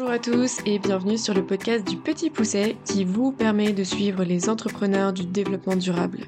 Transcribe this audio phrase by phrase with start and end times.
[0.00, 3.84] Bonjour à tous et bienvenue sur le podcast du Petit Pousset qui vous permet de
[3.84, 6.20] suivre les entrepreneurs du développement durable.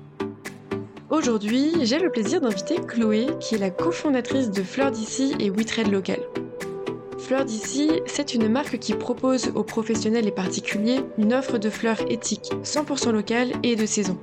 [1.08, 5.90] Aujourd'hui, j'ai le plaisir d'inviter Chloé qui est la cofondatrice de Fleur d'ici et WeTrade
[5.90, 6.20] Local.
[7.16, 12.02] Fleur d'ici, c'est une marque qui propose aux professionnels et particuliers une offre de fleurs
[12.10, 14.18] éthiques, 100% locales et de saison.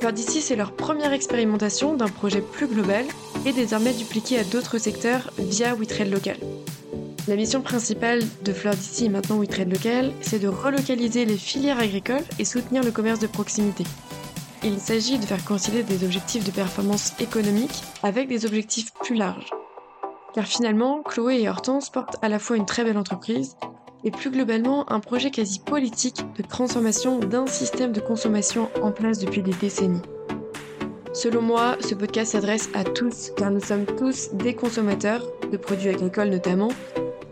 [0.00, 3.06] Fleur d'ici, c'est leur première expérimentation d'un projet plus global
[3.46, 6.36] et désormais dupliqué à d'autres secteurs via WeTrade Local.
[7.28, 11.78] La mission principale de Fleur d'ici et maintenant WeTrade Local, c'est de relocaliser les filières
[11.78, 13.84] agricoles et soutenir le commerce de proximité.
[14.64, 19.50] Il s'agit de faire concilier des objectifs de performance économique avec des objectifs plus larges.
[20.34, 23.56] Car finalement, Chloé et Hortense portent à la fois une très belle entreprise
[24.02, 29.20] et plus globalement un projet quasi politique de transformation d'un système de consommation en place
[29.20, 30.02] depuis des décennies.
[31.12, 35.90] Selon moi, ce podcast s'adresse à tous car nous sommes tous des consommateurs, de produits
[35.90, 36.70] agricoles notamment,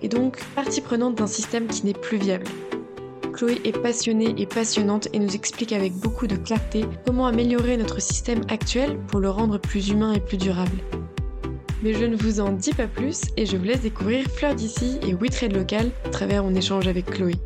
[0.02, 2.46] et donc partie prenante d'un système qui n'est plus viable.
[3.32, 8.00] Chloé est passionnée et passionnante et nous explique avec beaucoup de clarté comment améliorer notre
[8.00, 10.76] système actuel pour le rendre plus humain et plus durable.
[11.82, 14.98] Mais je ne vous en dis pas plus et je vous laisse découvrir Fleur d'ici
[15.02, 17.36] et WeTrade Local à travers mon échange avec Chloé.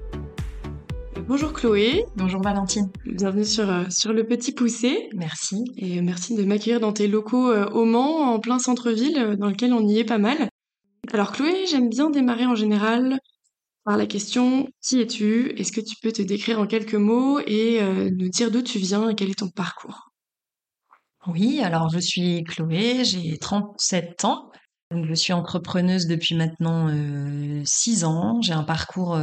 [1.27, 2.05] Bonjour Chloé.
[2.17, 2.91] Bonjour Valentine.
[3.07, 5.09] Bienvenue sur, euh, sur le Petit Poussé.
[5.15, 5.65] Merci.
[5.79, 9.49] Et merci de m'accueillir dans tes locaux euh, au Mans, en plein centre-ville, euh, dans
[9.49, 10.49] lequel on y est pas mal.
[11.13, 13.19] Alors Chloé, j'aime bien démarrer en général
[13.85, 15.53] par la question qui es-tu?
[15.59, 17.81] Est-ce que tu peux te décrire en quelques mots et
[18.11, 20.11] nous dire d'où tu viens et quel est ton parcours?
[21.27, 24.51] Oui, alors je suis Chloé, j'ai 37 ans.
[24.91, 26.89] Je suis entrepreneuse depuis maintenant
[27.65, 28.41] 6 ans.
[28.41, 29.19] J'ai un parcours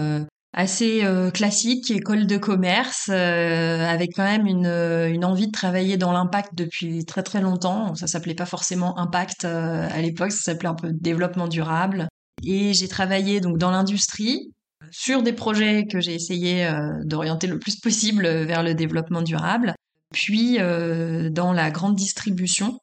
[0.54, 5.98] assez euh, classique, école de commerce, euh, avec quand même une, une, envie de travailler
[5.98, 7.96] dans l'impact depuis très très longtemps.
[7.96, 12.08] Ça s'appelait pas forcément impact euh, à l'époque, ça s'appelait un peu développement durable.
[12.44, 14.52] Et j'ai travaillé donc dans l'industrie
[14.90, 16.68] sur des projets que j'ai essayé
[17.06, 19.76] d'orienter le plus possible vers le développement durable,
[20.12, 22.80] puis dans la grande distribution.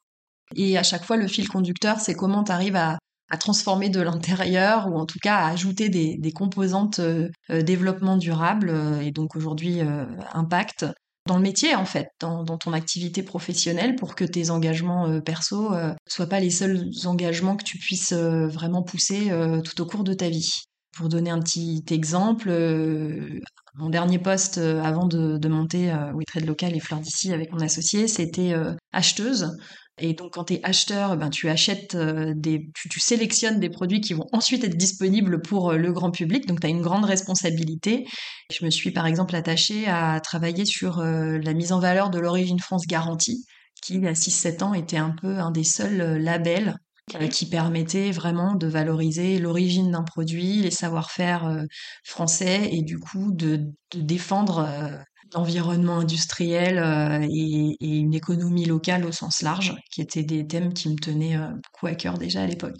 [0.55, 4.01] Et à chaque fois, le fil conducteur, c'est comment tu arrives à à transformer de
[4.01, 9.11] l'intérieur ou en tout cas à ajouter des, composantes euh, euh, développement durable euh, et
[9.11, 9.79] donc aujourd'hui
[10.33, 10.85] impact
[11.27, 15.71] dans le métier en fait, dans, ton activité professionnelle pour que tes engagements perso
[16.07, 19.31] soient pas les seuls engagements que tu puisses vraiment pousser
[19.63, 20.61] tout au cours de ta vie.
[20.97, 22.49] Pour donner un petit exemple,
[23.75, 28.07] mon dernier poste avant de, de monter WeTrade Local et Fleurs d'ici avec mon associé,
[28.07, 28.55] c'était
[28.91, 29.51] acheteuse.
[30.01, 34.01] Et donc, quand tu es acheteur, ben, tu achètes euh, des, tu, sélectionnes des produits
[34.01, 36.47] qui vont ensuite être disponibles pour euh, le grand public.
[36.47, 38.05] Donc, tu as une grande responsabilité.
[38.51, 42.19] Je me suis, par exemple, attachée à travailler sur euh, la mise en valeur de
[42.19, 43.45] l'origine France garantie,
[43.81, 46.75] qui, il y a 6-7 ans, était un peu un des seuls labels
[47.31, 51.65] qui permettait vraiment de valoriser l'origine d'un produit, les savoir-faire
[52.03, 53.55] français et du coup de,
[53.95, 54.69] de défendre
[55.33, 60.89] l'environnement industriel euh, et, une économie locale au sens large, qui étaient des thèmes qui
[60.89, 62.79] me tenaient euh, beaucoup à cœur déjà à l'époque.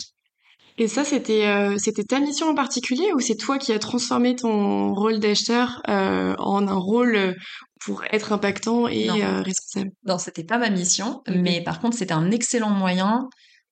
[0.78, 4.36] Et ça, c'était euh, c'était ta mission en particulier ou c'est toi qui as transformé
[4.36, 7.36] ton rôle d'acheteur en un rôle
[7.82, 9.92] pour être impactant et responsable?
[10.06, 13.28] Non, c'était pas ma mission, mais par contre, c'était un excellent moyen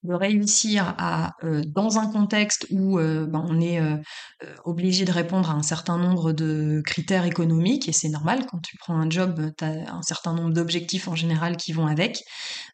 [0.07, 3.97] de réussir à, euh, dans un contexte où euh, ben, on est euh,
[4.65, 8.77] obligé de répondre à un certain nombre de critères économiques, et c'est normal, quand tu
[8.77, 12.23] prends un job, tu as un certain nombre d'objectifs en général qui vont avec,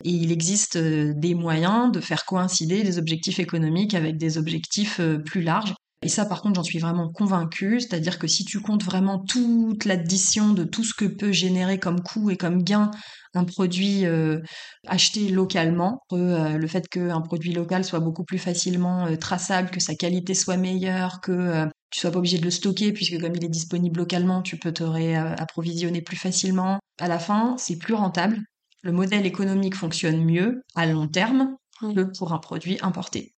[0.04, 5.42] et il existe des moyens de faire coïncider des objectifs économiques avec des objectifs plus
[5.42, 5.74] larges.
[6.04, 7.80] Et ça, par contre, j'en suis vraiment convaincue.
[7.80, 12.02] C'est-à-dire que si tu comptes vraiment toute l'addition de tout ce que peut générer comme
[12.02, 12.92] coût et comme gain
[13.36, 14.40] un produit euh,
[14.86, 19.80] acheté localement, euh, le fait qu'un produit local soit beaucoup plus facilement euh, traçable, que
[19.80, 23.44] sa qualité soit meilleure, que tu sois pas obligé de le stocker puisque comme il
[23.44, 26.80] est disponible localement, tu peux te réapprovisionner plus facilement.
[27.00, 28.38] À la fin, c'est plus rentable.
[28.84, 33.34] Le modèle économique fonctionne mieux à long terme que pour un produit importé.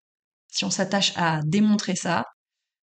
[0.51, 2.25] Si on s'attache à démontrer ça,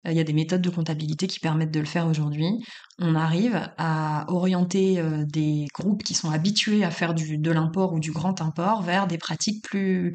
[0.05, 2.65] il y a des méthodes de comptabilité qui permettent de le faire aujourd'hui.
[2.99, 7.93] On arrive à orienter euh, des groupes qui sont habitués à faire du, de l'import
[7.93, 10.15] ou du grand import vers des pratiques plus,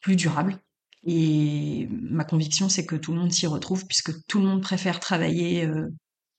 [0.00, 0.58] plus durables.
[1.04, 5.00] Et ma conviction, c'est que tout le monde s'y retrouve puisque tout le monde préfère
[5.00, 5.88] travailler euh,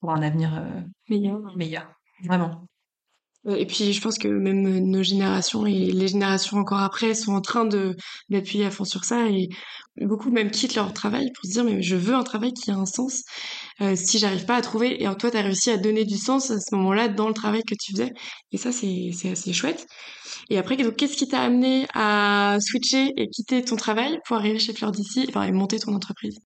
[0.00, 1.56] pour un avenir euh, meilleur.
[1.56, 1.92] meilleur.
[2.24, 2.66] Vraiment.
[3.48, 7.40] Et puis je pense que même nos générations et les générations encore après sont en
[7.40, 7.96] train de
[8.30, 9.48] d'appuyer à fond sur ça et
[10.00, 12.76] beaucoup même quittent leur travail pour se dire mais je veux un travail qui a
[12.76, 13.22] un sens.
[13.80, 16.50] Euh, si j'arrive pas à trouver et toi tu as réussi à donner du sens
[16.52, 18.12] à ce moment-là dans le travail que tu faisais
[18.52, 19.86] et ça c'est c'est assez chouette.
[20.50, 24.72] Et après qu'est-ce qui t'a amené à switcher et quitter ton travail pour arriver chez
[24.74, 26.38] Fleur d'ici enfin et monter ton entreprise?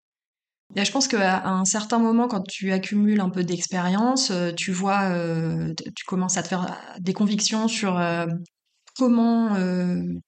[0.84, 5.10] Je pense qu'à un certain moment, quand tu accumules un peu d'expérience, tu vois,
[5.94, 8.00] tu commences à te faire des convictions sur
[8.98, 9.56] comment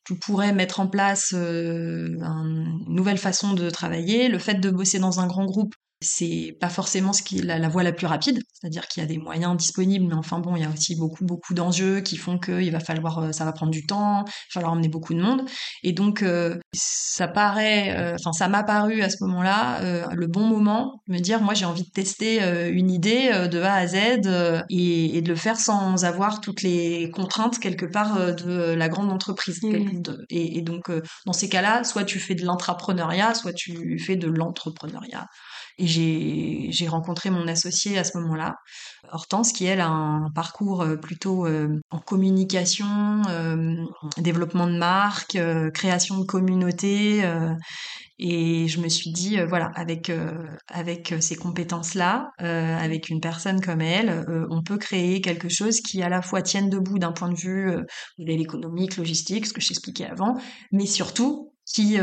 [0.05, 4.29] tu pourrais mettre en place une nouvelle façon de travailler.
[4.29, 7.69] Le fait de bosser dans un grand groupe, c'est pas forcément ce qui est la,
[7.69, 10.63] voie la plus rapide, c'est-à-dire qu'il y a des moyens disponibles, mais enfin bon, il
[10.63, 13.73] y a aussi beaucoup beaucoup d'enjeux qui font qu'il va falloir, euh, ça va prendre
[13.73, 15.43] du temps, il va falloir emmener beaucoup de monde,
[15.83, 20.47] et donc euh, ça paraît, euh, enfin ça m'a paru à ce moment-là le bon
[20.47, 22.41] moment de me dire, moi j'ai envie de tester
[22.71, 23.97] une idée de A à Z
[24.71, 29.63] et, de le faire sans avoir toutes les contraintes quelque part de la grande entreprise.
[29.63, 30.03] Mmh.
[30.31, 30.91] Et, et, donc
[31.27, 35.27] dans ces cas-là, soit tu fais de l'intrapreneuriat, soit tu fais de l'entrepreneuriat.
[35.79, 35.87] Et
[36.71, 38.57] j'ai rencontré mon associé à ce moment-là,
[39.13, 43.77] Hortense, qui elle a un parcours euh, plutôt euh, en communication, euh,
[44.17, 45.39] développement de marque,
[45.73, 47.23] création de communauté.
[48.19, 50.11] et je me suis dit, voilà, avec
[50.69, 56.09] avec ces compétences-là, avec une personne comme elle, on peut créer quelque chose qui à
[56.09, 57.71] la fois tienne debout d'un point de vue
[58.19, 60.37] de l'économique, logistique, ce que je t'expliquais avant,
[60.73, 61.99] mais surtout qui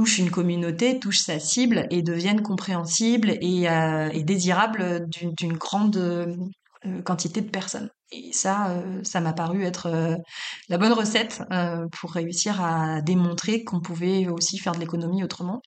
[0.00, 7.02] touche une communauté, touche sa cible et devienne compréhensible et, euh, désirable d'une grande euh,
[7.02, 7.90] quantité de personnes.
[8.10, 10.16] Et ça, euh, ça m'a paru être
[10.70, 11.42] la bonne recette
[11.92, 15.60] pour réussir à démontrer qu'on pouvait aussi faire de l'économie autrement.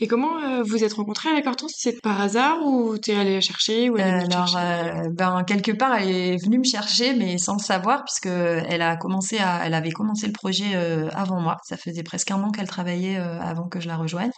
[0.00, 3.40] Et comment euh, vous êtes rencontrés avec Hortense C'est par hasard ou t'es allée la
[3.40, 7.62] chercher ou Alors, euh, ben quelque part, elle est venue me chercher, mais sans le
[7.62, 11.56] savoir, puisque elle a commencé à, elle avait commencé le projet euh, avant moi.
[11.64, 14.30] Ça faisait presque un an qu'elle travaillait avant que je la rejoigne.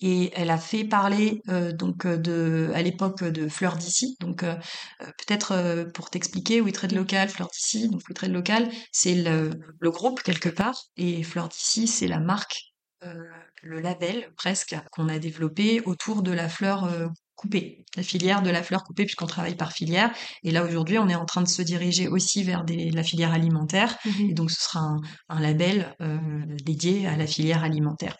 [0.00, 1.40] Et elle a fait parler
[1.74, 4.16] donc de à l'époque de Fleur d'ici.
[4.20, 4.44] Donc
[4.98, 7.88] peut-être pour t'expliquer, We Trade Local, Fleur d'ici.
[7.88, 9.50] Donc Trade Local, c'est le,
[9.80, 12.60] le groupe quelque part, et Fleur d'ici, c'est la marque
[13.62, 18.50] le label presque qu'on a développé autour de la fleur euh, coupée, la filière de
[18.50, 20.10] la fleur coupée puisqu'on travaille par filière.
[20.42, 23.96] Et là aujourd'hui, on est en train de se diriger aussi vers la filière alimentaire.
[24.04, 24.96] Mmh et donc ce sera
[25.28, 26.18] un, label euh,
[26.64, 28.16] dédié à la filière alimentaire.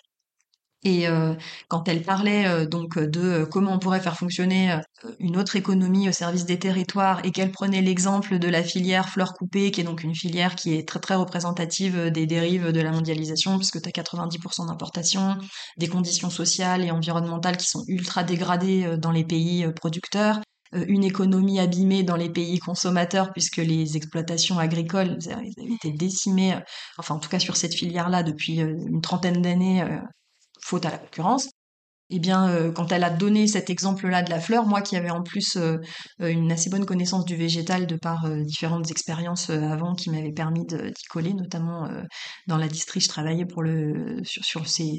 [0.86, 1.34] Et euh,
[1.66, 4.78] quand elle parlait euh, donc de comment on pourrait faire fonctionner
[5.18, 9.34] une autre économie au service des territoires et qu'elle prenait l'exemple de la filière fleurs
[9.34, 12.92] coupées, qui est donc une filière qui est très très représentative des dérives de la
[12.92, 15.36] mondialisation, puisque tu as 90% d'importation,
[15.76, 20.40] des conditions sociales et environnementales qui sont ultra dégradées dans les pays producteurs,
[20.72, 26.56] une économie abîmée dans les pays consommateurs puisque les exploitations agricoles avaient été décimées,
[26.96, 29.82] enfin en tout cas sur cette filière-là depuis une trentaine d'années
[30.62, 31.48] faute à la concurrence.
[32.08, 35.10] Eh bien, euh, quand elle a donné cet exemple-là de la fleur, moi qui avais
[35.10, 35.78] en plus euh,
[36.20, 40.64] euh, une assez bonne connaissance du végétal de par différentes expériences avant qui m'avaient permis
[40.66, 41.88] d'y coller, notamment
[42.46, 44.98] dans la distrie, je travaillais pour le, sur, ces,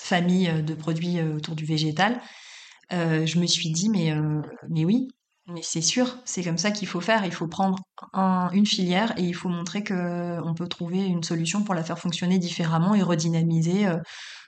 [0.00, 2.20] familles de produits autour du végétal.
[2.90, 4.14] je me suis dit, mais,
[4.68, 5.08] mais oui,
[5.46, 7.24] mais c'est sûr, c'est comme ça qu'il faut faire.
[7.24, 7.78] Il faut prendre
[8.52, 12.38] une filière et il faut montrer qu'on peut trouver une solution pour la faire fonctionner
[12.38, 13.86] différemment et redynamiser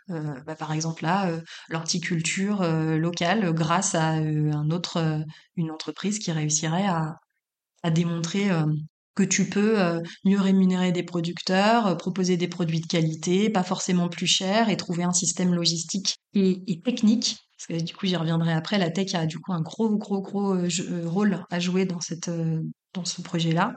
[0.09, 5.23] bah, par exemple là, euh, l'horticulture euh, locale grâce à un autre,
[5.57, 7.17] une entreprise qui réussirait à,
[7.83, 8.49] à démontrer
[9.15, 9.79] que tu peux
[10.25, 15.05] mieux rémunérer des producteurs, proposer des produits de qualité, pas forcément plus chers, et trouver
[15.05, 17.39] un système logistique et, et technique.
[17.57, 18.79] Parce que du coup, j'y reviendrai après.
[18.79, 20.57] La tech a du coup un gros, gros, gros
[21.05, 22.31] rôle à jouer dans cette,
[22.95, 23.75] dans ce projet-là.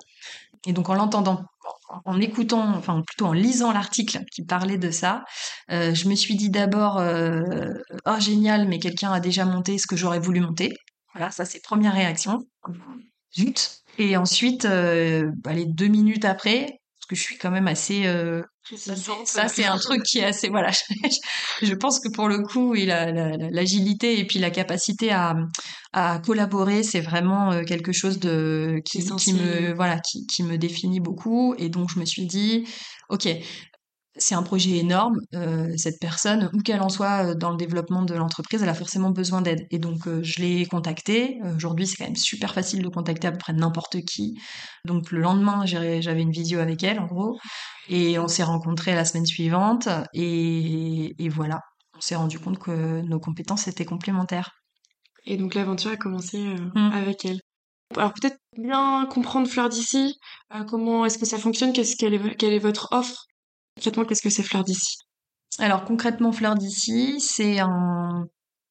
[0.65, 1.45] Et donc en l'entendant,
[2.05, 5.23] en écoutant, enfin plutôt en lisant l'article qui parlait de ça,
[5.71, 7.41] euh, je me suis dit d'abord, euh,
[8.05, 10.73] oh génial, mais quelqu'un a déjà monté ce que j'aurais voulu monter.
[11.13, 12.39] Voilà, ça c'est première réaction.
[13.35, 13.83] Zut.
[13.97, 16.76] Et ensuite, euh, les deux minutes après,
[17.07, 18.41] que je suis quand même assez euh,
[18.75, 20.71] ça c'est un truc qui est assez voilà
[21.61, 25.35] je, pense que pour le coup et l'agilité et puis la capacité à,
[25.93, 30.57] à collaborer c'est vraiment euh, quelque chose de qui, qui me voilà qui, qui me
[30.57, 32.67] définit beaucoup et donc je me suis dit
[33.09, 33.27] ok
[34.17, 35.19] c'est un projet énorme.
[35.33, 38.73] Euh, cette personne, où qu'elle en soit euh, dans le développement de l'entreprise, elle a
[38.73, 39.67] forcément besoin d'aide.
[39.71, 41.39] Et donc, euh, je l'ai contactée.
[41.55, 44.39] Aujourd'hui, c'est quand même super facile de contacter à peu près n'importe qui.
[44.85, 47.37] Donc, le lendemain, j'avais une visio avec elle, en gros.
[47.89, 49.87] Et on s'est rencontrés la semaine suivante.
[50.13, 51.59] Et, voilà,
[51.95, 54.51] on s'est rendu compte que nos compétences étaient complémentaires.
[55.25, 56.91] Et donc, l'aventure a commencé mmh.
[56.93, 57.39] avec elle.
[57.95, 60.19] Alors peut-être bien comprendre Fleur d'ici,
[60.67, 63.27] comment est-ce que ça fonctionne, qu'est-ce quelle est, quelle est votre offre?
[63.77, 64.97] Concrètement, qu'est-ce que c'est Fleur d'ici?
[65.59, 68.25] Alors concrètement, Fleur d'ici, c'est un,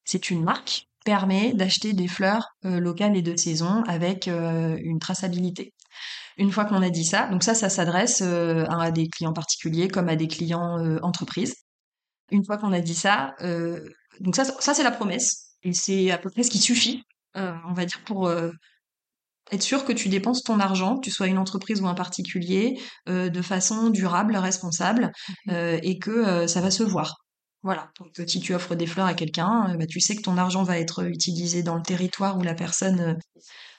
[0.05, 4.77] c'est une marque qui permet d'acheter des fleurs euh, locales et de saison avec euh,
[4.83, 5.73] une traçabilité.
[6.39, 9.87] Une fois qu'on a dit ça, donc ça, ça s'adresse euh, à des clients particuliers
[9.87, 11.55] comme à des clients entreprises.
[12.33, 13.37] Une fois qu'on a dit ça,
[14.19, 15.53] donc ça, ça c'est la promesse.
[15.63, 17.05] Et c'est à peu près ce qui suffit,
[17.37, 18.29] on va dire, pour
[19.53, 22.81] être sûr que tu dépenses ton argent, que tu sois une entreprise ou un particulier,
[23.07, 25.13] de façon durable, responsable,
[25.47, 27.17] mmh et que ça va se voir.
[27.63, 27.91] Voilà.
[27.99, 30.79] Donc, si tu offres des fleurs à quelqu'un, bah, tu sais que ton argent va
[30.79, 33.19] être utilisé dans le territoire où la personne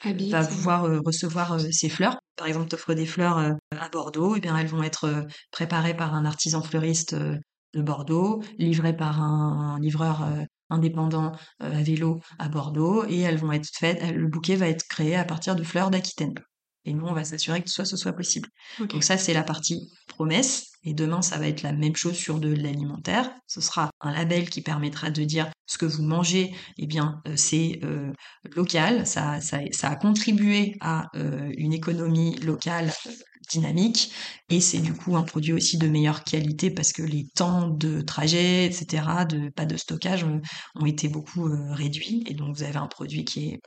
[0.03, 2.17] va pouvoir recevoir ses fleurs.
[2.35, 3.37] Par exemple, tu offres des fleurs
[3.71, 8.41] à Bordeaux, et eh bien elles vont être préparées par un artisan fleuriste de Bordeaux,
[8.57, 10.27] livrées par un, livreur
[10.69, 14.01] indépendant à vélo à Bordeaux, et elles vont être faites.
[14.11, 16.35] Le bouquet va être créé à partir de fleurs d'Aquitaine.
[16.87, 18.47] Et nous, on va s'assurer que soit, ce soit possible.
[18.79, 20.71] Donc ça, c'est la partie promesse.
[20.83, 23.29] Et demain, ça va être la même chose sur de l'alimentaire.
[23.45, 27.33] Ce sera un label qui permettra de dire ce que vous mangez, eh bien, euh,
[27.35, 28.13] c'est euh,
[28.55, 29.05] local.
[29.05, 32.89] Ça, ça, ça, a contribué à euh, une économie locale
[33.49, 34.11] dynamique.
[34.49, 38.01] Et c'est du coup un produit aussi de meilleure qualité parce que les temps de
[38.01, 40.25] trajet, etc., de pas de stockage
[40.75, 42.23] ont été beaucoup réduits.
[42.27, 43.61] Et donc, vous avez un produit qui est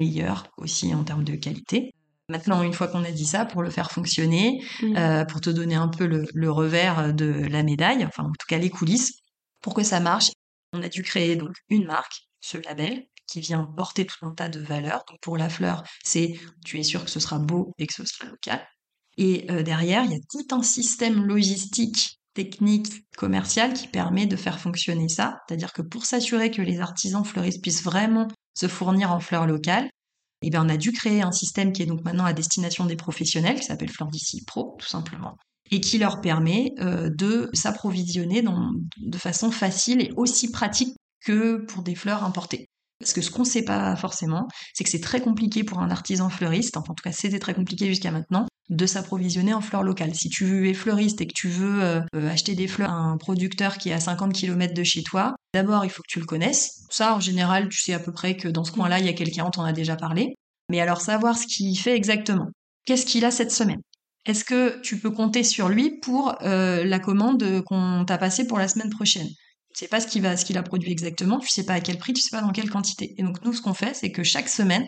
[0.00, 1.94] meilleur aussi en termes de qualité.
[2.28, 4.96] Maintenant, une fois qu'on a dit ça, pour le faire fonctionner, mmh.
[4.96, 8.58] euh, pour te donner un peu le, revers de la médaille, enfin en tout cas
[8.58, 9.20] les coulisses,
[9.60, 10.30] pour que ça marche,
[10.72, 14.48] on a dû créer donc une marque, ce label, qui vient porter tout un tas
[14.48, 15.04] de valeurs.
[15.08, 18.04] Donc pour la fleur, c'est tu es sûr que ce sera beau et que ce
[18.04, 18.66] sera local.
[19.18, 24.36] Et euh, derrière, il y a tout un système logistique, technique, commercial qui permet de
[24.36, 25.38] faire fonctionner ça.
[25.46, 29.90] C'est-à-dire que pour s'assurer que les artisans fleuristes puissent vraiment se fournir en fleurs locales,
[30.42, 32.96] eh bien, on a dû créer un système qui est donc maintenant à destination des
[32.96, 35.36] professionnels, qui s'appelle Fleur d'ici Pro, tout simplement,
[35.70, 41.82] et qui leur permet euh, de s'approvisionner de façon facile et aussi pratique que pour
[41.82, 42.66] des fleurs importées.
[43.02, 45.90] Parce que ce qu'on ne sait pas forcément, c'est que c'est très compliqué pour un
[45.90, 49.82] artisan fleuriste, enfin en tout cas c'était très compliqué jusqu'à maintenant, de s'approvisionner en fleurs
[49.82, 50.14] locales.
[50.14, 53.76] Si tu es fleuriste et que tu veux euh, acheter des fleurs à un producteur
[53.76, 56.86] qui est à 50 km de chez toi, d'abord il faut que tu le connaisses.
[56.90, 59.14] Ça en général tu sais à peu près que dans ce coin-là il y a
[59.14, 60.36] quelqu'un, on t'en a déjà parlé.
[60.70, 62.50] Mais alors savoir ce qu'il fait exactement.
[62.86, 63.80] Qu'est-ce qu'il a cette semaine?
[64.26, 68.58] Est-ce que tu peux compter sur lui pour euh, la commande qu'on t'a passée pour
[68.58, 69.28] la semaine prochaine?
[69.74, 72.22] Tu sais pas ce qu'il a produit exactement, tu sais pas à quel prix, tu
[72.22, 73.14] sais pas dans quelle quantité.
[73.18, 74.86] Et donc nous, ce qu'on fait, c'est que chaque semaine,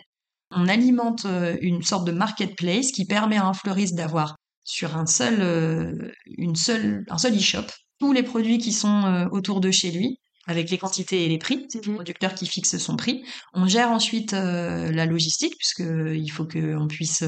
[0.51, 5.05] on alimente euh, une sorte de marketplace qui permet à un fleuriste d'avoir sur un
[5.05, 7.67] seul, euh, une seule, un seul e-shop
[7.99, 11.37] tous les produits qui sont euh, autour de chez lui avec les quantités et les
[11.37, 11.65] prix.
[11.69, 11.95] C'est le mhm.
[11.97, 13.23] producteur qui fixe son prix.
[13.53, 17.23] On gère ensuite la logistique puisque il faut qu'on puisse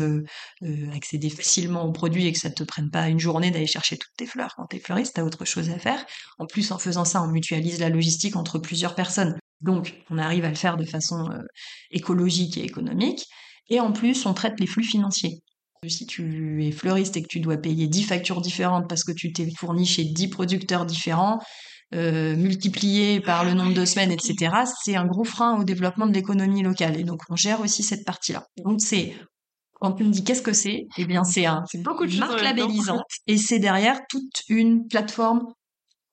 [0.93, 4.15] accéder facilement aux produits et que ça te prenne pas une journée d'aller chercher toutes
[4.17, 6.05] tes fleurs quand t'es fleuriste, t'as autre chose à faire.
[6.37, 9.37] En plus, en faisant ça, on mutualise la logistique entre plusieurs personnes.
[9.61, 11.29] Donc, on arrive à le faire de façon
[11.91, 13.25] écologique et économique.
[13.69, 15.41] Et en plus, on traite les flux financiers.
[15.87, 19.31] Si tu es fleuriste et que tu dois payer 10 factures différentes parce que tu
[19.31, 21.39] t'es fourni chez 10 producteurs différents,
[21.95, 24.51] euh, multiplié par le nombre de semaines, etc.,
[24.83, 26.99] c'est un gros frein au développement de l'économie locale.
[26.99, 28.45] Et donc, on gère aussi cette partie-là.
[28.63, 29.15] Donc, c'est
[29.79, 33.05] quand tu me dis qu'est-ce que c'est, eh bien, c'est un, beaucoup de marque labellisante
[33.27, 35.53] et c'est derrière toute une plateforme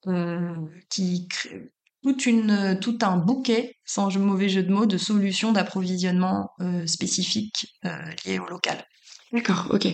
[0.06, 0.54] euh,
[0.90, 1.72] qui crée,
[2.04, 7.66] toute une, tout un bouquet, sans mauvais jeu de mots, de solutions d'approvisionnement euh, spécifiques
[7.86, 8.84] euh, liées au local.
[9.32, 9.86] D'accord, ok.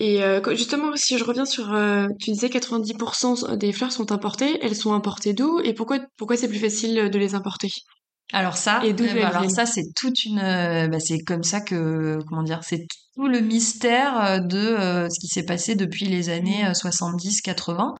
[0.00, 4.58] Et euh, justement, si je reviens sur, euh, tu disais 90% des fleurs sont importées.
[4.62, 7.70] Elles sont importées d'où et pourquoi pourquoi c'est plus facile de les importer?
[8.32, 12.44] Alors ça, et euh, alors ça c'est toute une, bah, c'est comme ça que comment
[12.44, 17.94] dire, c'est tout le mystère de ce qui s'est passé depuis les années 70-80.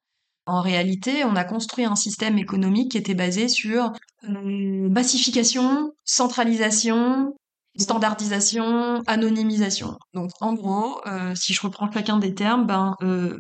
[0.47, 3.93] En réalité, on a construit un système économique qui était basé sur
[4.23, 7.35] massification, centralisation,
[7.79, 9.97] standardisation, anonymisation.
[10.15, 13.39] Donc en gros, euh, si je reprends chacun des termes, ben euh,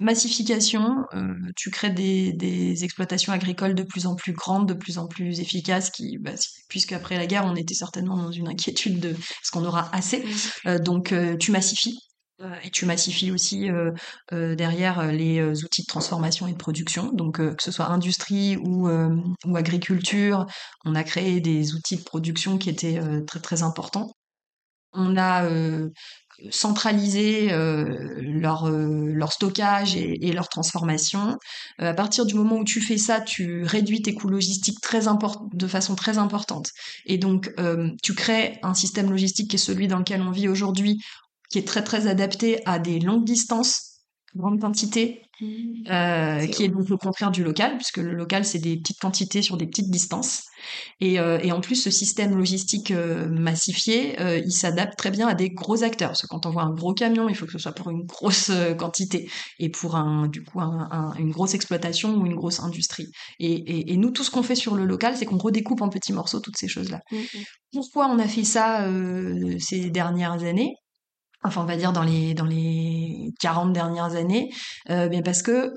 [0.00, 4.98] massification, euh, tu crées des, des, exploitations agricoles de plus en plus grandes, de plus
[4.98, 6.32] en plus efficaces, qui, bah,
[6.68, 10.24] puisque après la guerre, on était certainement dans une inquiétude de ce qu'on aura assez.
[10.80, 11.98] donc tu massifies.
[12.40, 13.92] Euh, et tu massifies aussi euh,
[14.32, 17.12] euh, derrière les outils de transformation et de production.
[17.12, 18.88] Donc que ce soit industrie ou,
[19.54, 20.46] agriculture,
[20.84, 24.10] on a créé des outils de production qui étaient très très importants.
[24.92, 25.48] On a
[26.50, 28.70] centralisé leur,
[29.32, 31.36] stockage et, leur transformation.
[31.78, 34.78] à partir du moment où tu fais ça, tu réduis tes coûts logistiques
[35.52, 36.70] de façon très importante.
[37.06, 37.52] Et donc,
[38.02, 41.00] tu crées un système logistique qui est celui dans lequel on vit aujourd'hui,
[41.50, 43.90] qui est très très adapté à des longues distances
[44.36, 45.90] grande quantité, Mmh.
[45.90, 49.42] euh, qui est donc le contraire du local, puisque le local, c'est des petites quantités
[49.42, 50.42] sur des petites distances.
[51.00, 55.34] Et, euh, et en plus, ce système logistique euh, massifié, il s'adapte très bien à
[55.34, 56.10] des gros acteurs.
[56.10, 58.04] Parce que quand on voit un gros camion, il faut que ce soit pour une
[58.04, 62.60] grosse quantité et pour un, du coup, un- un- une grosse exploitation ou une grosse
[62.60, 63.08] industrie.
[63.40, 65.88] Et, et, et nous, tout ce qu'on fait sur le local, c'est qu'on redécoupe en
[65.88, 67.00] petits morceaux toutes ces choses-là.
[67.10, 67.16] Mmh,
[67.72, 68.88] Pourquoi on a fait ça
[69.58, 70.74] ces dernières années?
[71.44, 74.50] Enfin, on va dire dans les, dans les 40 dernières années.
[74.90, 75.74] Euh, bien parce que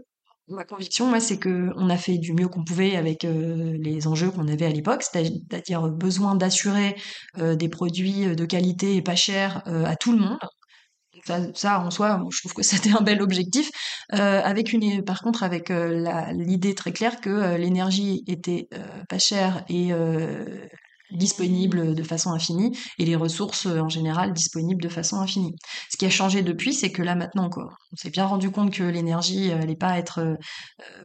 [0.47, 4.07] ma conviction, moi, c'est que on a fait du mieux qu'on pouvait avec euh, les
[4.07, 6.95] enjeux qu'on avait à l'époque, c'est-à-dire besoin d'assurer
[7.37, 10.39] euh, des produits de qualité et pas chers à tout le monde.
[11.55, 13.69] Ça, en soi, je trouve que c'était un bel objectif.
[14.09, 18.69] Avec une, par contre, avec l'idée très claire que l'énergie était
[19.09, 19.91] pas chère et
[21.13, 25.55] euh, disponible de façon infinie, et les ressources euh, en général disponibles de façon infinie.
[25.91, 28.71] Ce qui a changé depuis, c'est que là maintenant, encore, on s'est bien rendu compte
[28.73, 30.35] que l'énergie euh, allait pas être euh,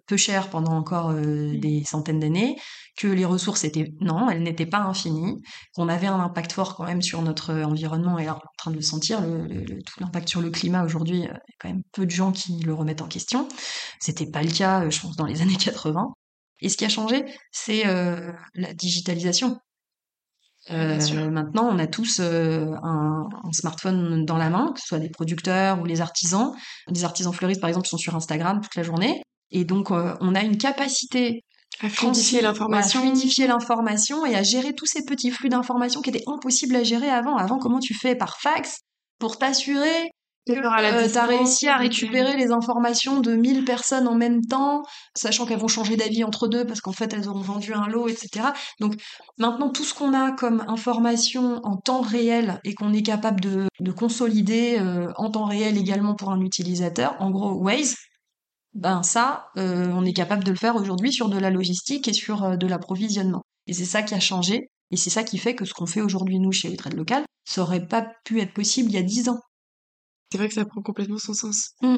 [0.07, 2.57] peu chère pendant encore euh, des centaines d'années,
[2.97, 5.41] que les ressources étaient non, elles n'étaient pas infinies,
[5.75, 8.43] qu'on avait un impact fort quand même sur notre euh, environnement et là on est
[8.43, 11.25] en train de le sentir, le, le- le- tout l'impact sur le climat aujourd'hui, euh,
[11.25, 13.49] il y a quand même peu de gens qui le remettent en question.
[14.01, 16.09] C'était pas le cas, euh, je pense, dans les années 80.
[16.61, 19.59] Et ce qui a changé, c'est euh, la digitalisation.
[20.71, 21.31] Euh, Bien sûr.
[21.31, 25.11] maintenant, on a tous euh, un, un smartphone dans la main, que ce soit des
[25.11, 26.53] producteurs ou les artisans.
[26.89, 29.23] Les artisans fleuristes, par exemple, sont sur Instagram toute la journée.
[29.51, 31.43] Et donc, euh, on a une capacité
[31.83, 33.01] À fluidifier l'information.
[33.01, 36.85] voilà, fluidifier l'information et à gérer tous ces petits flux d'informations qui étaient impossibles à
[36.85, 37.37] gérer avant.
[37.37, 38.79] Avant, comment tu fais par fax
[39.19, 40.11] pour t'assurer
[40.49, 44.83] euh, t'as réussi à récupérer les informations de 1000 personnes en même temps,
[45.17, 48.09] sachant qu'elles vont changer d'avis entre deux parce qu'en fait elles auront vendu un lot,
[48.09, 48.49] etc.
[48.81, 48.95] Donc
[49.39, 53.67] maintenant tout ce qu'on a comme information en temps réel et qu'on est capable de,
[53.81, 57.95] de consolider euh, en temps réel également pour un utilisateur, en gros Waze,
[58.75, 62.13] ben ça, euh, on est capable de le faire aujourd'hui sur de la logistique et
[62.13, 63.43] sur euh, de l'approvisionnement.
[63.67, 66.01] Et c'est ça qui a changé, et c'est ça qui fait que ce qu'on fait
[66.01, 69.29] aujourd'hui nous chez Trade Local, ça aurait pas pu être possible il y a 10
[69.29, 69.41] ans.
[70.33, 71.73] C'est vrai que ça prend complètement son sens.
[71.83, 71.97] Mm.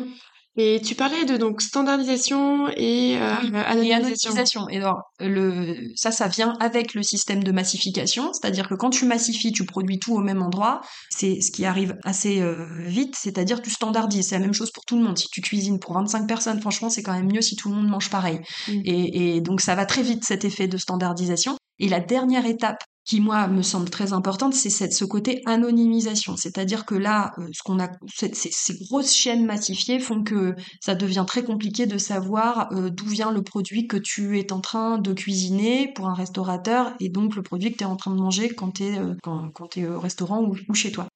[0.57, 4.31] Et tu parlais de donc standardisation et euh, Et anonymisation.
[4.31, 4.69] anonymisation.
[4.71, 9.05] Et alors, le, ça, ça vient avec le système de massification, c'est-à-dire que quand tu
[9.05, 10.81] massifies, tu produis tout au même endroit.
[11.11, 14.27] C'est ce qui arrive assez euh, vite, c'est-à-dire tu standardises.
[14.31, 15.17] C'est la même chose pour tout le monde.
[15.17, 17.87] Si tu cuisines pour 25 personnes, franchement, c'est quand même mieux si tout le monde
[17.89, 18.41] mange pareil.
[18.67, 18.81] Mm.
[18.85, 21.57] Et, et donc, ça va très vite cet effet de standardisation.
[21.79, 26.37] Et la dernière étape qui moi me semble très importante, c'est ce côté anonymisation.
[26.37, 31.25] C'est-à-dire que là, euh, ce qu'on a, ces, grosses chaînes massifiées font que ça devient
[31.27, 35.13] très compliqué de savoir euh, d'où vient le produit que tu es en train de
[35.13, 38.49] cuisiner pour un restaurateur et donc le produit que tu es en train de manger
[38.49, 41.07] quand tu es, quand, quand t'es au restaurant ou, chez toi.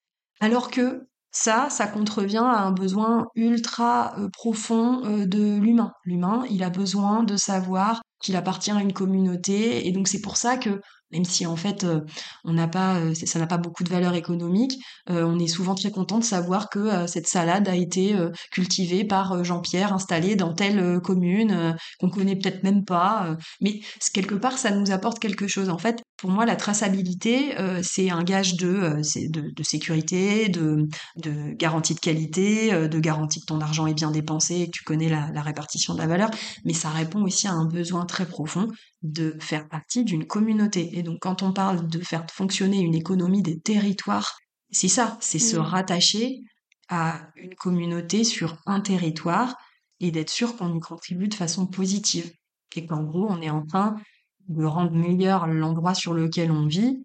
[0.40, 5.92] Alors que ça, ça contrevient à un besoin ultra euh, profond euh, de l'humain.
[6.05, 10.37] L'humain, il a besoin de savoir qu'il appartient à une communauté et donc c'est pour
[10.37, 10.81] ça que
[11.12, 12.01] même si en fait euh,
[12.44, 14.79] on n'a pas euh, ça n'a pas beaucoup de valeur économique,
[15.11, 18.14] euh, on est souvent très content de savoir que cette salade a été
[18.53, 23.81] cultivée par Jean-Pierre installé dans telle commune qu'on connaît peut-être même pas mais
[24.12, 25.68] quelque part ça nous apporte quelque chose.
[25.68, 29.01] En fait pour moi la traçabilité c'est un gage de
[29.62, 30.88] sécurité de
[31.55, 35.42] garantie de qualité de garantie que ton argent est bien dépensé que tu connais la
[35.42, 36.31] répartition de la valeur.
[36.64, 38.68] Mais ça répond aussi à un besoin très profond
[39.03, 40.98] de faire partie d'une communauté.
[40.99, 44.37] Et donc quand on parle de faire fonctionner une économie des territoires,
[44.73, 45.61] c'est ça, c'est se Mm.
[45.61, 46.41] rattacher
[46.89, 49.57] à une communauté sur un territoire
[50.01, 52.33] et d'être sûr qu'on y contribue de façon positive.
[52.75, 53.95] Et qu'en gros, on est en train
[54.49, 57.05] de rendre meilleur l'endroit sur lequel on vit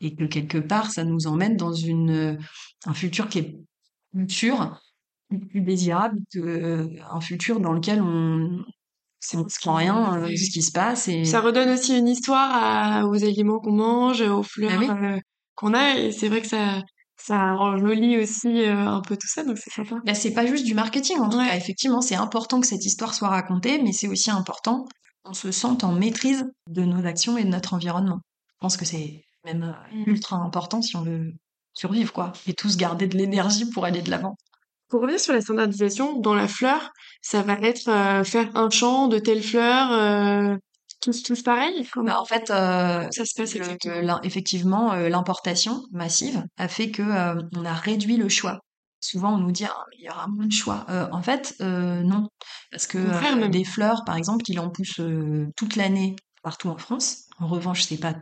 [0.00, 2.38] et que quelque part, ça nous emmène dans une,
[2.84, 3.58] un futur qui est
[4.12, 4.78] plus sûr,
[5.50, 8.64] plus désirable qu'un futur dans lequel on,
[9.34, 11.08] on ne comprend rien euh, ce qui se passe.
[11.08, 11.24] Et...
[11.24, 14.88] Ça redonne aussi une histoire à- aux aliments qu'on mange, aux fleurs Ah oui.
[14.90, 15.18] euh,
[15.54, 16.82] qu'on a, et c'est vrai que ça,
[17.16, 19.96] ça enjoli aussi euh, un peu tout ça, donc c'est sympa.
[20.04, 21.46] Bah, c'est pas juste du marketing en tout Ouais.
[21.48, 21.56] cas.
[21.56, 24.84] Effectivement, c'est important que cette histoire soit racontée, mais c'est aussi important
[25.22, 28.20] qu'on se sente en maîtrise de nos actions et de notre environnement.
[28.50, 30.04] Je pense que c'est même euh, Mm.
[30.10, 31.32] ultra important si on veut
[31.72, 32.32] survivre, quoi.
[32.46, 34.34] Et tous garder de l'énergie pour aller de l'avant.
[34.88, 36.90] Pour revenir sur la standardisation, dans la fleur,
[37.22, 40.56] ça va être euh, faire un champ de telle fleur, euh,
[41.00, 41.88] tous, tous pareils.
[41.96, 47.02] Bah, en fait, euh, ça se passe le- effectivement, l'importation massive a fait que
[47.56, 48.60] on a réduit le choix.
[49.00, 50.86] Souvent, on nous dit Ah, il y aura moins de choix.
[51.12, 52.28] En fait, non,
[52.70, 55.00] parce que des fleurs, par exemple, qu'il en pousse
[55.56, 57.24] toute l'année partout en France.
[57.38, 58.14] En revanche, c'est pas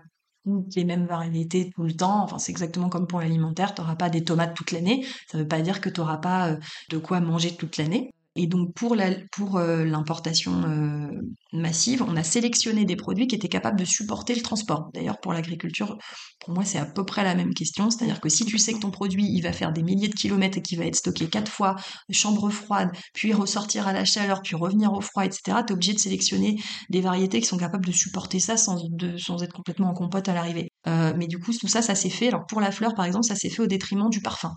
[0.44, 2.22] toutes les mêmes variétés tout le temps.
[2.24, 3.74] Enfin, c'est exactement comme pour l'alimentaire.
[3.74, 5.06] T'auras pas des tomates toute l'année.
[5.28, 6.56] Ça veut pas dire que t'auras pas euh,
[6.90, 8.12] de quoi manger toute l'année.
[8.34, 8.96] Et donc pour
[9.32, 11.10] pour euh, l'importation euh,
[11.52, 14.88] massive, on a sélectionné des produits qui étaient capables de supporter le transport.
[14.94, 15.98] D'ailleurs pour l'agriculture,
[16.40, 18.78] pour moi c'est à peu près la même question, c'est-à-dire que si tu sais que
[18.78, 21.52] ton produit il va faire des milliers de kilomètres et qu'il va être stocké quatre
[21.52, 21.76] fois,
[22.10, 25.92] chambre froide, puis ressortir à la chaleur, puis revenir au froid, etc., tu es obligé
[25.92, 26.56] de sélectionner
[26.88, 28.78] des variétés qui sont capables de supporter ça sans,
[29.18, 30.70] sans être complètement en compote à l'arrivée.
[30.86, 32.28] Euh, mais du coup tout ça, ça s'est fait.
[32.28, 34.52] Alors pour la fleur par exemple, ça s'est fait au détriment du parfum.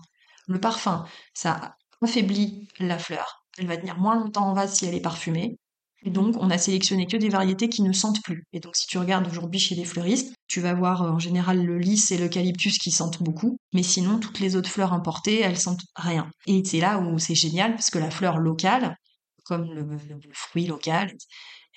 [0.48, 4.94] Le parfum, ça affaiblit la fleur elle va tenir moins longtemps en vase si elle
[4.94, 5.58] est parfumée.
[6.04, 8.44] Donc, on a sélectionné que des variétés qui ne sentent plus.
[8.52, 11.64] Et donc, si tu regardes aujourd'hui chez les fleuristes, tu vas voir euh, en général
[11.64, 13.58] le lys et l'eucalyptus qui sentent beaucoup.
[13.72, 16.30] Mais sinon, toutes les autres fleurs importées, elles sentent rien.
[16.46, 18.96] Et c'est là où c'est génial, parce que la fleur locale,
[19.44, 19.98] comme le,
[20.32, 21.12] fruit local,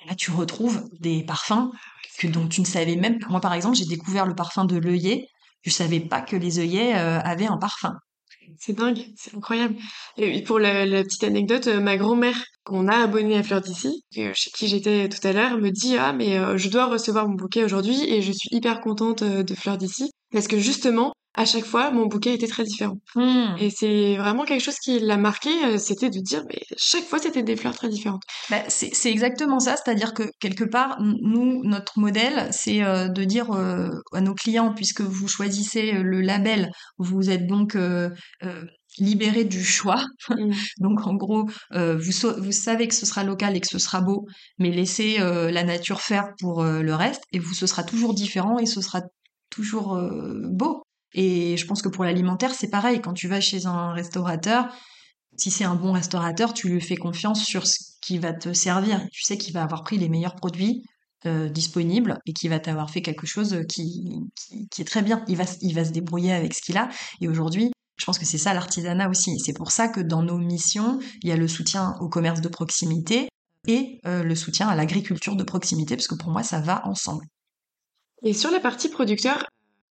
[0.06, 1.72] là, tu retrouves des parfums
[2.20, 3.30] que, dont tu ne savais même pas.
[3.30, 5.28] Moi, par exemple, j'ai découvert le parfum de l'œillet.
[5.64, 7.96] Je savais pas que les œillets euh, avaient un parfum.
[8.58, 9.76] C'est dingue, c'est incroyable.
[10.18, 14.52] Et pour la, petite anecdote, euh, ma grand-mère, qu'on a abonnée à Fleur d'ici, chez
[14.52, 17.64] qui j'étais tout à l'heure, me dit ah mais euh, je dois recevoir mon bouquet
[17.64, 21.66] aujourd'hui et je suis hyper contente euh, de Fleur d'ici parce que justement à chaque
[21.66, 22.98] fois, mon bouquet était très différent.
[23.16, 23.56] Hmm.
[23.60, 27.20] Et c'est vraiment quelque chose qui l'a marqué, euh, c'était de dire, mais chaque fois,
[27.20, 28.24] c'était des fleurs très différentes.
[28.50, 33.52] Bah, c'est exactement ça, c'est-à-dire que quelque part, nous, notre modèle, c'est euh, de dire
[33.52, 37.78] euh, à nos clients, puisque vous choisissez le label, vous êtes donc
[38.98, 40.04] libéré du choix.
[40.30, 40.52] Hmm.
[40.80, 44.26] donc en gros, vous, vous savez que ce sera local et que ce sera beau,
[44.58, 48.66] mais laissez la nature faire pour le reste, et vous, ce sera toujours différent et
[48.66, 49.04] ce sera
[49.52, 49.98] toujours
[50.44, 50.84] beau.
[51.14, 53.02] Et je pense que pour l'alimentaire, c'est pareil.
[53.02, 54.68] Quand tu vas chez un restaurateur,
[55.38, 59.02] si c'est un bon restaurateur, tu lui fais confiance sur ce qui va te servir.
[59.12, 60.84] Tu sais qu'il va avoir pris les meilleurs produits
[61.26, 64.20] euh, disponibles et qu'il va t'avoir fait quelque chose qui,
[64.70, 65.24] qui, est très bien.
[65.28, 66.90] Il va, il va se débrouiller avec ce qu'il a.
[67.22, 69.38] Et aujourd'hui, je pense que c'est ça l'artisanat aussi.
[69.40, 72.48] C'est pour ça que dans nos missions, il y a le soutien au commerce de
[72.48, 73.28] proximité
[73.68, 77.26] et euh, le soutien à l'agriculture de proximité, parce que pour moi, ça va ensemble.
[78.24, 79.46] Et sur la partie producteur,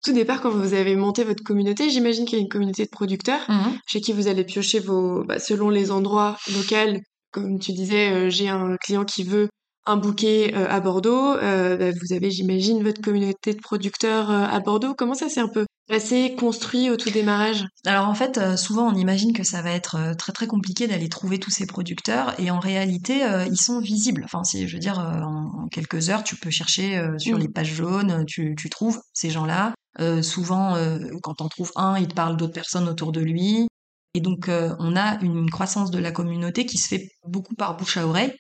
[0.03, 2.91] tout départ, quand vous avez monté votre communauté, j'imagine qu'il y a une communauté de
[2.91, 3.79] producteurs mhm.
[3.87, 7.01] chez qui vous allez piocher vos, bah, selon les endroits locaux.
[7.33, 9.49] Comme tu disais, euh, j'ai un client qui veut
[9.85, 11.35] un bouquet euh, à Bordeaux.
[11.35, 14.95] Euh, bah, vous avez, j'imagine, votre communauté de producteurs à Bordeaux.
[14.95, 17.67] Comment ça s'est un peu passé, construit au tout démarrage?
[17.85, 21.39] Alors en fait, souvent on imagine que ça va être très très compliqué d'aller trouver
[21.39, 24.23] tous ces producteurs et en réalité, ils sont visibles.
[24.25, 27.41] Enfin, si je veux dire, en, quelques heures, tu peux chercher sur mm.
[27.41, 29.75] les pages jaunes, tu, tu trouves ces gens-là.
[30.01, 33.69] Euh, souvent, euh, quand on trouve un, il parle d'autres personnes autour de lui.
[34.15, 37.77] Et donc, euh, on a une croissance de la communauté qui se fait beaucoup par
[37.77, 38.35] bouche à oreille.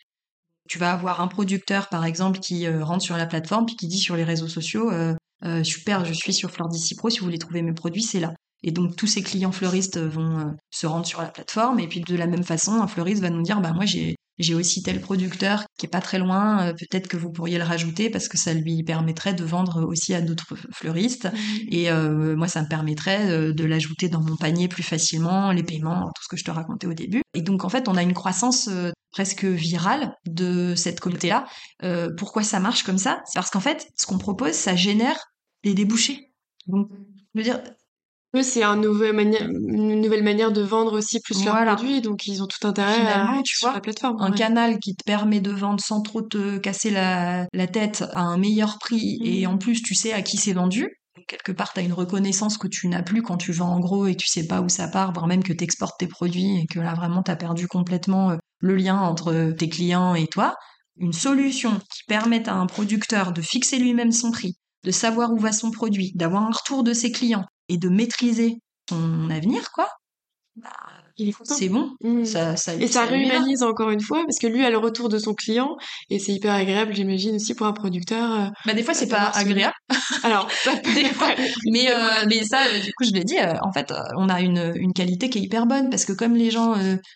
[0.68, 3.98] Tu vas avoir un producteur, par exemple, qui rentre sur la plateforme puis qui dit
[3.98, 4.90] sur les réseaux sociaux
[5.62, 8.34] Super, je suis sur Fleur Pro, si vous voulez trouver mes produits, c'est là.
[8.64, 12.16] Et donc tous ces clients fleuristes vont se rendre sur la plateforme et puis de
[12.16, 15.64] la même façon, un fleuriste va nous dire bah moi j'ai j'ai aussi tel producteur
[15.78, 18.52] qui est pas très loin, euh, peut-être que vous pourriez le rajouter parce que ça
[18.52, 21.26] lui permettrait de vendre aussi à d'autres fleuristes.
[21.26, 21.38] Mmh.
[21.70, 25.62] Et euh, moi, ça me permettrait euh, de l'ajouter dans mon panier plus facilement, les
[25.62, 27.22] paiements, tout ce que je te racontais au début.
[27.34, 28.68] Et donc, en fait, on a une croissance
[29.12, 31.46] presque virale de cette communauté-là.
[32.16, 33.22] pourquoi ça marche comme ça?
[33.26, 35.18] C'est parce qu'en fait, ce qu'on propose, ça génère
[35.64, 36.32] des débouchés.
[36.66, 36.88] Donc,
[37.34, 37.60] je veux dire,
[38.42, 42.66] c'est un une nouvelle manière de vendre aussi plus leurs produits, donc ils ont tout
[42.66, 44.20] intérêt à tu sur la plateforme.
[44.20, 48.38] Un canal qui te permet de vendre sans trop te casser la, tête à un
[48.38, 49.50] meilleur prix, et mmh.
[49.50, 50.88] en plus tu sais à qui c'est vendu.
[51.26, 54.06] quelque part, tu as une reconnaissance que tu n'as plus quand tu vends en gros
[54.06, 56.66] et tu sais pas où ça part, voire même que tu exportes tes produits et
[56.66, 60.54] que là vraiment tu as perdu complètement euh, le lien entre tes clients et toi.
[60.98, 65.38] Une solution qui permette à un producteur de fixer lui-même son prix, de savoir où
[65.38, 69.88] va son produit, d'avoir un retour de ses clients, et de maîtriser son avenir, quoi,
[70.56, 70.70] bah,
[71.44, 71.90] c'est bon.
[72.02, 72.24] Mmh.
[72.24, 75.18] Ça, ça, et ça, réhumanise encore une fois, parce que lui a le retour de
[75.18, 75.76] son client,
[76.08, 78.32] et c'est hyper agréable, j'imagine, aussi pour un producteur.
[78.32, 79.74] Euh, bah, des fois, c'est pas agréable.
[80.22, 80.48] Alors,
[80.94, 81.28] des fois.
[81.70, 84.72] mais, euh, mais ça, du coup, je l'ai dit, euh, en fait, on a une,
[84.76, 86.74] une qualité qui est hyper bonne, parce que comme les gens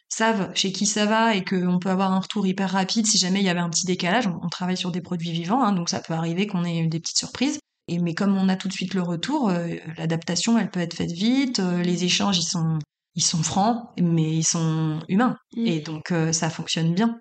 [0.08, 3.40] savent chez qui ça va, et qu'on peut avoir un retour hyper rapide, si jamais
[3.40, 6.00] il y avait un petit décalage, on, travaille sur des produits vivants, hein, donc ça
[6.00, 7.58] peut arriver qu'on ait des petites surprises
[7.98, 11.12] mais comme on a tout de suite le retour, euh, l'adaptation, elle peut être faite
[11.12, 11.60] vite.
[11.60, 12.78] Euh, les échanges, ils sont,
[13.14, 15.36] ils sont francs, mais ils sont humains.
[15.56, 15.66] Mm.
[15.66, 17.18] Et donc, euh, ça fonctionne bien.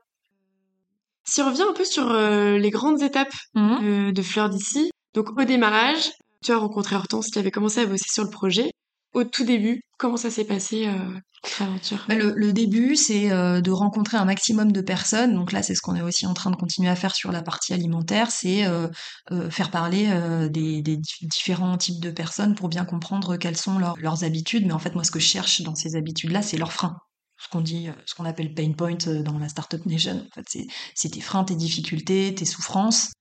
[1.26, 4.12] Si on revient un peu sur les grandes étapes mm.
[4.12, 6.12] de Fleur d'ici, donc au démarrage,
[6.44, 8.72] tu as rencontré Hortense qui avait commencé à bosser sur le projet
[9.14, 11.20] au tout début, comment ça s'est passé euh,
[11.60, 15.34] l'aventure bah, le, début, c'est euh, de rencontrer un maximum de personnes.
[15.36, 17.42] Donc là, c'est ce qu'on est aussi en train de continuer à faire sur la
[17.42, 18.88] partie alimentaire, c'est euh,
[19.32, 23.80] euh faire parler euh, des, des, différents types de personnes pour bien comprendre quelles sont
[23.80, 24.66] leurs habitudes.
[24.66, 26.98] Mais en fait, moi, ce que je cherche dans ces habitudes-là, c'est leurs freins.
[27.38, 30.26] ce qu'on dit, ce qu'on appelle pain point dans la startup nation.
[30.28, 33.12] En fait, c'est tes freins, tes difficultés, tes souffrances.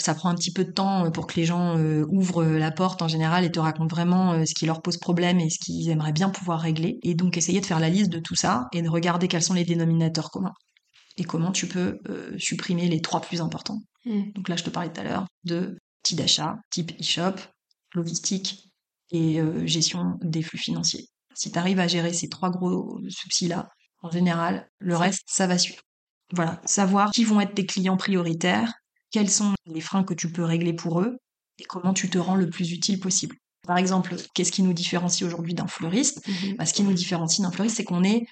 [0.00, 1.78] Ça prend un petit peu de temps pour que les gens
[2.08, 5.48] ouvrent la porte en général et te racontent vraiment ce qui leur pose problème et
[5.50, 6.98] ce qu'ils aimeraient bien pouvoir régler.
[7.02, 9.54] Et donc essayer de faire la liste de tout ça et de regarder quels sont
[9.54, 10.52] les dénominateurs communs
[11.16, 11.98] et comment tu peux
[12.38, 13.78] supprimer les trois plus importants.
[14.04, 14.32] Mmh.
[14.34, 17.36] Donc là, je te parlais tout à l'heure de petits d'achat, type e-shop,
[17.94, 18.68] logistique
[19.12, 21.06] et gestion des flux financiers.
[21.34, 23.68] Si tu arrives à gérer ces trois gros soucis-là,
[24.02, 25.80] en général, le reste, ça va suivre.
[26.32, 28.72] Voilà, savoir qui vont être tes clients prioritaires,
[29.14, 31.18] quels sont les freins que tu peux régler pour eux
[31.60, 33.36] et comment tu te rends le plus utile possible.
[33.64, 36.26] Par exemple, qu'est-ce qui nous différencie aujourd'hui d'un fleuriste?
[36.26, 38.26] Mmh bah, Ce qui nous différencie d'un fleuriste, c'est qu'on est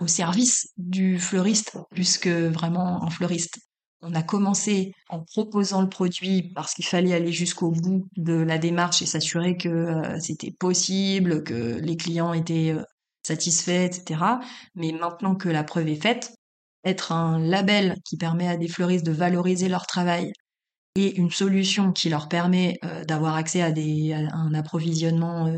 [0.00, 3.60] au service du fleuriste plus que vraiment un fleuriste.
[4.02, 8.58] On a commencé en proposant le produit parce qu'il fallait aller jusqu'au bout de la
[8.58, 12.82] démarche et s'assurer que euh, c'était possible, que les clients étaient euh,
[13.22, 14.20] satisfaits, etc.
[14.74, 16.33] Mais maintenant que la preuve est faite,
[16.84, 20.32] être un label qui permet à des fleuristes de valoriser leur travail
[20.96, 25.52] et une solution qui leur permet euh, d'avoir accès à, des, à un approvisionnement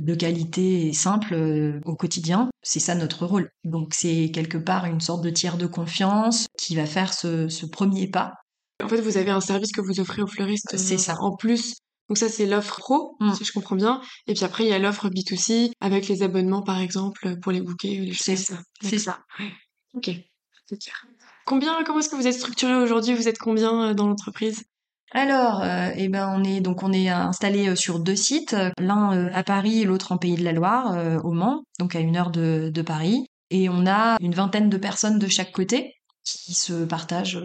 [0.00, 2.50] de qualité et simple euh, au quotidien.
[2.62, 3.50] C'est ça notre rôle.
[3.64, 8.08] Donc c'est quelque part une sorte de tiers de confiance qui va faire ce, premier
[8.08, 8.34] pas.
[8.82, 10.76] En fait, vous avez un service que vous offrez aux fleuristes.
[10.76, 11.16] C'est ça.
[11.20, 11.74] En plus.
[12.08, 13.34] Donc ça, c'est l'offre pro, mm.
[13.34, 14.00] si je comprends bien.
[14.26, 17.62] Et puis après, il y a l'offre B2C avec les abonnements, par exemple, pour les
[17.62, 18.10] bouquets.
[18.14, 18.58] C'est ça.
[18.82, 19.20] C'est ça.
[19.94, 20.10] Ok.
[21.44, 23.14] Combien, comment est-ce que vous êtes structuré aujourd'hui?
[23.14, 24.64] Vous êtes combien euh, dans l'entreprise?
[25.12, 29.28] Alors, euh, eh ben on est donc on est installé euh, sur deux sites, l'un
[29.28, 32.82] à Paris l'autre en Pays de la Loire, au Mans, donc à une heure de,
[32.84, 33.26] Paris.
[33.50, 37.40] Et on a une vingtaine de personnes de chaque côté qui se partagent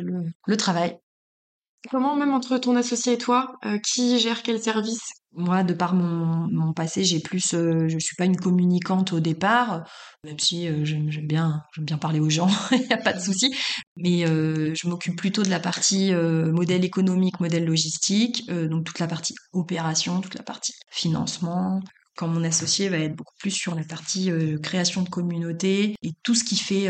[0.48, 0.98] le travail.
[1.90, 5.02] Comment, même entre ton associé et toi, euh, qui gère quel service?
[5.32, 9.88] Moi, de par mon, passé, j'ai plus, euh, je suis pas une communicante au départ,
[10.26, 13.22] même si euh, j'aime bien, j'aime bien parler aux gens, il n'y a pas de
[13.22, 13.56] souci.
[13.96, 19.36] Mais je m'occupe plutôt de la partie modèle économique, modèle logistique, donc toute la partie
[19.54, 21.80] opération, toute la partie financement,
[22.18, 26.36] quand mon associé va être beaucoup plus sur la partie création de communauté et tout
[26.36, 26.88] ce qui fait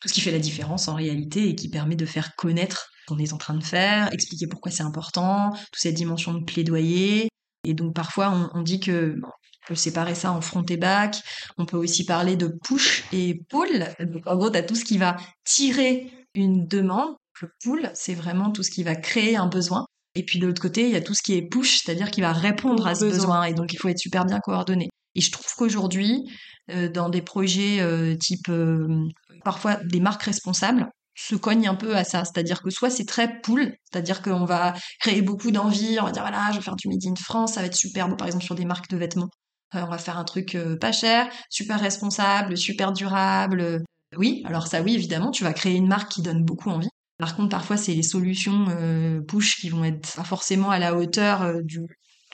[0.00, 3.18] tout ce qui fait la différence en réalité et qui permet de faire connaître qu'on
[3.18, 7.28] est en train de faire, expliquer pourquoi c'est important, toute cette dimension de plaidoyer.
[7.64, 11.16] Et donc parfois on, dit que on peut séparer ça en front et back.
[11.58, 13.86] On peut aussi parler de push et pull.
[14.00, 17.14] Donc en gros, tu as tout ce qui va tirer une demande.
[17.40, 19.86] Le pull, c'est vraiment tout ce qui va créer un besoin.
[20.14, 22.20] Et puis de l'autre côté, il y a tout ce qui est push, c'est-à-dire qui
[22.20, 23.44] va répondre à ce besoin.
[23.44, 24.88] Et donc il faut être super bien coordonné.
[25.14, 26.24] Et je trouve qu'aujourd'hui,
[26.70, 29.06] euh, dans des projets euh, type euh,
[29.44, 32.24] parfois des marques responsables, se cogne un peu à ça.
[32.24, 36.22] C'est-à-dire que soit c'est très pool, c'est-à-dire qu'on va créer beaucoup d'envie, on va dire
[36.22, 38.54] voilà, je vais faire du Made in France, ça va être superbe, par exemple sur
[38.54, 39.28] des marques de vêtements.
[39.74, 43.82] Euh, on va faire un truc euh, pas cher, super responsable, super durable.
[44.16, 46.88] Oui, alors ça oui, évidemment, tu vas créer une marque qui donne beaucoup envie.
[47.18, 50.94] Par contre, parfois, c'est les solutions euh, push qui vont être pas forcément à la
[50.94, 51.80] hauteur du,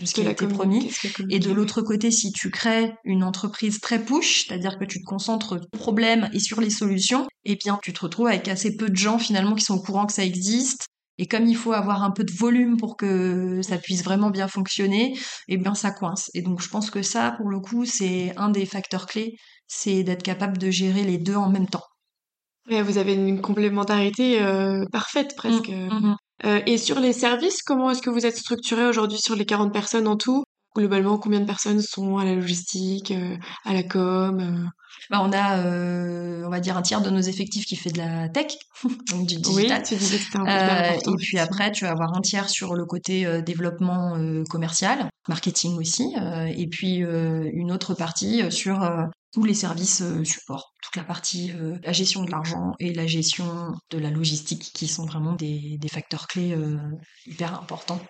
[0.00, 0.90] de ce qui a été promis.
[1.30, 5.04] Et de l'autre côté, si tu crées une entreprise très push, c'est-à-dire que tu te
[5.04, 8.76] concentres sur le problème et sur les solutions, eh bien, tu te retrouves avec assez
[8.76, 10.87] peu de gens finalement qui sont au courant que ça existe.
[11.18, 14.46] Et comme il faut avoir un peu de volume pour que ça puisse vraiment bien
[14.46, 16.30] fonctionner, eh bien, ça coince.
[16.34, 20.04] Et donc, je pense que ça, pour le coup, c'est un des facteurs clés, c'est
[20.04, 21.84] d'être capable de gérer les deux en même temps.
[22.70, 25.68] vous avez une complémentarité euh, parfaite presque.
[25.68, 26.11] Mmh, mmh, mmh.
[26.12, 29.72] Euh, et sur les services, comment est-ce que vous êtes structuré aujourd'hui sur les 40
[29.72, 30.44] personnes en tout?
[30.78, 34.64] Globalement, combien de personnes sont à la logistique, euh, à la com euh?
[35.10, 38.28] bah, On a, on va dire, un tiers de nos effectifs qui fait de la
[38.28, 38.52] tech,
[39.10, 39.78] donc du digital.
[39.78, 42.48] Oui, tu disais que c'était un peu Et puis après, tu vas avoir un tiers
[42.48, 44.16] sur le côté développement
[44.48, 46.14] commercial, marketing aussi,
[46.56, 48.80] et puis une autre partie sur
[49.32, 53.06] tous les services euh, support, toute la partie euh, la gestion de l'argent et la
[53.06, 56.78] gestion de la logistique qui sont vraiment des, facteurs clés euh,
[57.26, 58.00] hyper importants.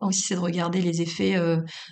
[0.00, 1.36] Aussi, c'est de regarder les effets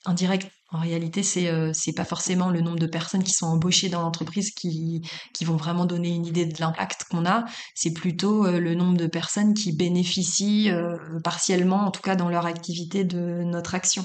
[0.04, 0.50] indirects.
[0.70, 4.50] En réalité, c'est c'est pas forcément le nombre de personnes qui sont embauchées dans l'entreprise
[4.50, 5.02] qui
[5.34, 7.44] qui vont vraiment donner une idée de l'impact qu'on a.
[7.74, 10.70] C'est plutôt le nombre de personnes qui bénéficient
[11.24, 14.04] partiellement, en tout cas dans leur activité, de notre action.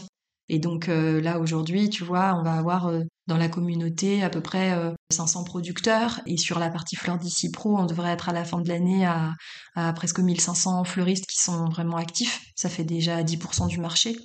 [0.49, 4.29] Et donc euh, là aujourd'hui, tu vois, on va avoir euh, dans la communauté à
[4.29, 4.77] peu près
[5.11, 8.43] 500 euh, producteurs et sur la partie fleur d'ici pro, on devrait être à la
[8.43, 9.33] fin de l'année à,
[9.75, 12.41] à, presque 1500 fleuristes qui sont vraiment actifs.
[12.55, 14.17] Ça fait déjà 10% du marché.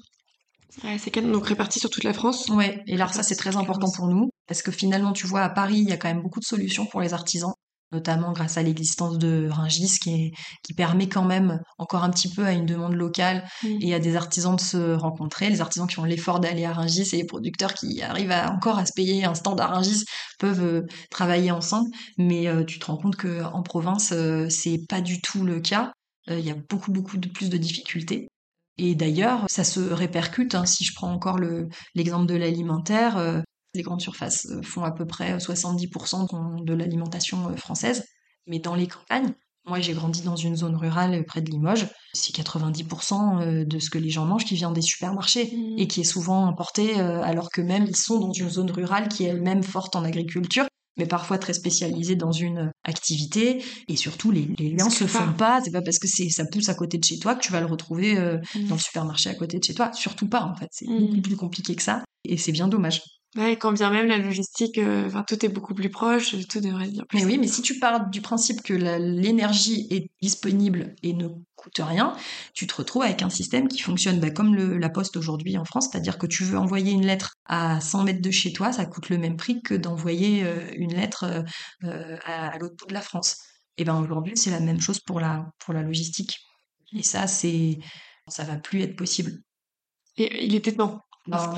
[0.85, 2.49] Ouais, c'est donc réparti sur toute la France.
[2.49, 5.49] Ouais, et là ça c'est très important pour nous parce que finalement tu vois à
[5.49, 7.55] Paris il y a quand même beaucoup de solutions pour les artisans.
[7.93, 12.45] Notamment grâce à l'existence de Ringis qui, qui permet quand même encore un petit peu
[12.45, 13.49] à une demande locale
[13.81, 15.49] et à des artisans de se rencontrer.
[15.49, 18.79] Les artisans qui ont l'effort d'aller à Ringis et les producteurs qui arrivent à, encore
[18.79, 20.05] à se payer un stand à Ringis
[20.39, 21.91] peuvent euh, travailler ensemble.
[22.19, 25.61] Mais euh, tu te rends compte que en province, euh, c'est pas du tout le
[25.61, 25.93] cas.
[26.31, 28.29] Il y a beaucoup, beaucoup de plus de difficultés.
[28.77, 30.55] Et d'ailleurs, ça se répercute.
[30.55, 31.39] Hein, si je prends encore
[31.95, 33.43] l'exemple de l'alimentaire,
[33.79, 38.05] les grandes surfaces euh, font à peu près 70% euh, de l'alimentation euh, française.
[38.47, 39.33] Mais dans les campagnes,
[39.67, 43.99] moi j'ai grandi dans une zone rurale près de Limoges, c'est 90% de ce que
[43.99, 45.79] les gens mangent qui vient des supermarchés mmh.
[45.79, 49.25] et qui est souvent importé alors que même ils sont dans une zone rurale qui
[49.25, 50.65] est elle-même forte en agriculture
[50.97, 55.71] mais parfois très spécialisée dans une activité et surtout les, liens se font pas c'est
[55.71, 57.67] pas parce que c'est ça pousse à côté de chez toi que tu vas le
[57.67, 58.69] retrouver mmh.
[58.69, 60.99] dans le supermarché à côté de chez toi surtout pas en fait c'est mmh.
[60.99, 63.03] beaucoup plus compliqué que ça et c'est bien dommage
[63.37, 66.87] Ouais, quand bien même la logistique, euh, enfin tout est beaucoup plus proche, tout devrait
[66.87, 71.13] être bien Mais oui, mais si tu pars du principe que l'énergie est disponible et
[71.13, 72.17] ne coûte rien,
[72.55, 75.67] tu te retrouves avec un système qui fonctionne bah, comme le, la poste aujourd'hui en
[75.67, 78.87] France, c'est-à-dire que tu veux envoyer une lettre à 100 mètres de chez toi, ça
[78.87, 81.45] coûte le même prix que d'envoyer euh, une lettre
[81.85, 83.37] euh, à, l'autre bout de la France.
[83.77, 86.39] Et ben aujourd'hui, c'est la même chose pour la pour la logistique.
[86.95, 87.79] Et ça, c'est
[88.27, 89.33] ça va plus être possible.
[90.17, 91.05] Et il était temps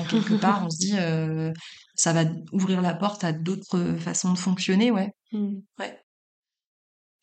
[0.09, 1.51] quelque part, on se dit, euh,
[1.95, 5.11] ça va ouvrir la porte à d'autres façons de fonctionner, ouais.
[5.31, 5.59] Mmh.
[5.79, 5.99] ouais.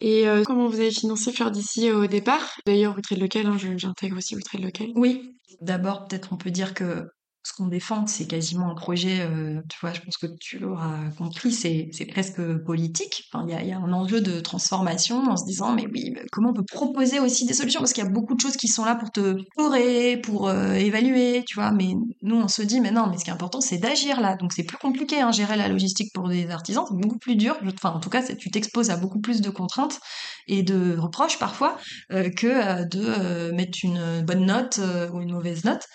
[0.00, 2.60] Et euh, comment vous avez financé Faire d'ici au départ?
[2.66, 4.88] D'ailleurs, trade local, hein, j'intègre aussi vous trade local.
[4.94, 7.08] Oui, d'abord, peut-être on peut dire que
[7.48, 10.98] ce qu'on défend, c'est quasiment un projet, euh, tu vois, je pense que tu l'auras
[11.16, 13.24] compris, c'est, presque politique.
[13.46, 16.50] Il y a, y a, un enjeu de transformation en se disant, mais oui, comment
[16.50, 17.80] on peut proposer aussi des solutions?
[17.80, 20.74] Parce qu'il y a beaucoup de choses qui sont là pour te forer, pour euh,
[20.74, 21.70] évaluer, tu vois.
[21.70, 24.36] Mais nous, on se dit, mais non, mais ce qui est important, c'est d'agir là.
[24.36, 27.56] Donc c'est plus compliqué, hein, gérer la logistique pour des artisans, c'est beaucoup plus dur.
[27.74, 30.00] Enfin, en tout cas, tu t'exposes à beaucoup plus de contraintes
[30.48, 31.78] et de reproches parfois
[32.12, 34.80] euh, que de mettre une bonne note
[35.14, 35.86] ou une mauvaise note.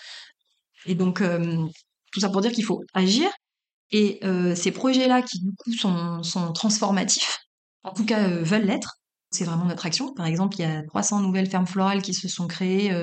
[0.86, 1.58] Et donc, euh,
[2.12, 3.30] tout ça pour dire qu'il faut agir.
[3.92, 7.40] Et euh, ces projets-là, qui du coup sont, sont transformatifs,
[7.84, 8.96] en tout cas euh, veulent l'être,
[9.30, 10.14] c'est vraiment notre action.
[10.14, 12.94] Par exemple, il y a 300 nouvelles fermes florales qui se sont créées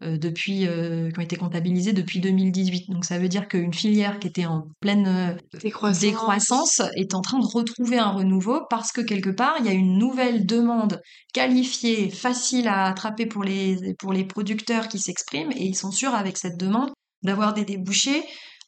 [0.00, 0.68] depuis, qui
[1.16, 2.90] ont été comptabilisées depuis 2018.
[2.90, 6.00] Donc ça veut dire qu'une filière qui était en pleine décroissance.
[6.00, 6.82] décroissance.
[6.96, 9.96] est en train de retrouver un renouveau parce que quelque part, il y a une
[9.96, 11.00] nouvelle demande
[11.32, 16.16] qualifiée, facile à attraper pour les, pour les producteurs qui s'expriment et ils sont sûrs
[16.16, 16.90] avec cette demande
[17.26, 18.22] d'avoir des débouchés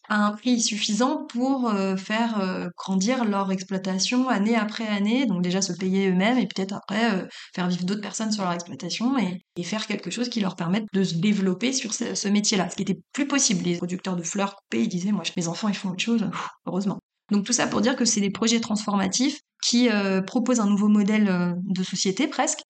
[0.09, 5.43] à un prix suffisant pour euh, faire euh, grandir leur exploitation année après année, donc
[5.43, 9.17] déjà se payer eux-mêmes et peut-être après euh, faire vivre d'autres personnes sur leur exploitation
[9.19, 12.83] et, faire quelque chose qui leur permette de se développer sur ce, métier-là, ce qui
[12.83, 13.65] était plus possible.
[13.65, 16.31] Les producteurs de fleurs coupées, ils disaient, moi, mes enfants, ils font autre chose,
[16.65, 16.99] heureusement.
[17.31, 19.91] Donc tout ça pour dire que c'est des projets transformatifs qui
[20.27, 22.61] proposent un nouveau modèle de société presque,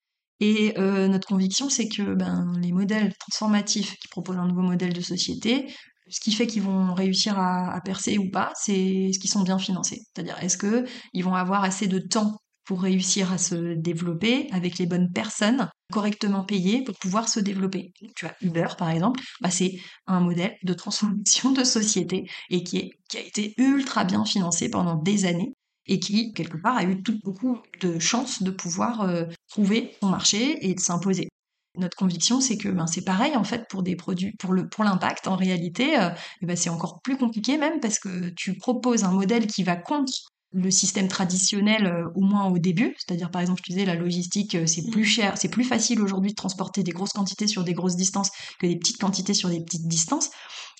[0.40, 4.92] et euh, notre conviction, c'est que ben, les modèles transformatifs qui proposent un nouveau modèle
[4.92, 5.66] de société,
[6.08, 9.58] ce qui fait qu'ils vont réussir à, percer ou pas, c'est ce qu'ils sont bien
[9.58, 10.00] financés.
[10.06, 14.78] C'est-à-dire, est-ce que ils vont avoir assez de temps pour réussir à se développer avec
[14.78, 17.92] les bonnes personnes correctement payées pour pouvoir se développer?
[18.16, 19.72] Tu vois, Uber, par exemple, bah, c'est
[20.06, 25.24] un modèle de transformation de société et qui a été ultra bien financé pendant des
[25.24, 25.54] années
[25.88, 30.08] et qui, quelque part, a eu tout, beaucoup de chances de pouvoir euh, trouver son
[30.08, 31.28] marché et de s'imposer.
[31.76, 34.84] Notre conviction, c'est que ben, c'est pareil en fait pour des produits, pour le pour
[34.84, 35.28] l'impact.
[35.28, 36.10] En réalité, euh,
[36.42, 40.12] ben, c'est encore plus compliqué même parce que tu proposes un modèle qui va contre
[40.52, 44.56] le système traditionnel euh, au moins au début, c'est-à-dire par exemple je disais la logistique
[44.66, 45.04] c'est plus mmh.
[45.04, 48.66] cher, c'est plus facile aujourd'hui de transporter des grosses quantités sur des grosses distances que
[48.66, 50.30] des petites quantités sur des petites distances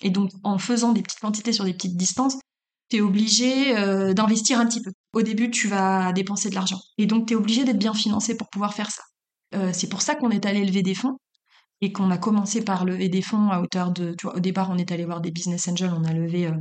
[0.01, 2.37] et donc en faisant des petites quantités sur des petites distances,
[2.89, 4.91] tu es obligé euh, d'investir un petit peu.
[5.13, 6.79] Au début, tu vas dépenser de l'argent.
[6.97, 9.03] Et donc, tu es obligé d'être bien financé pour pouvoir faire ça.
[9.55, 11.17] Euh, c'est pour ça qu'on est allé lever des fonds
[11.81, 14.13] et qu'on a commencé par lever des fonds à hauteur de...
[14.17, 16.53] Tu vois, au départ, on est allé voir des business angels, on a levé euh,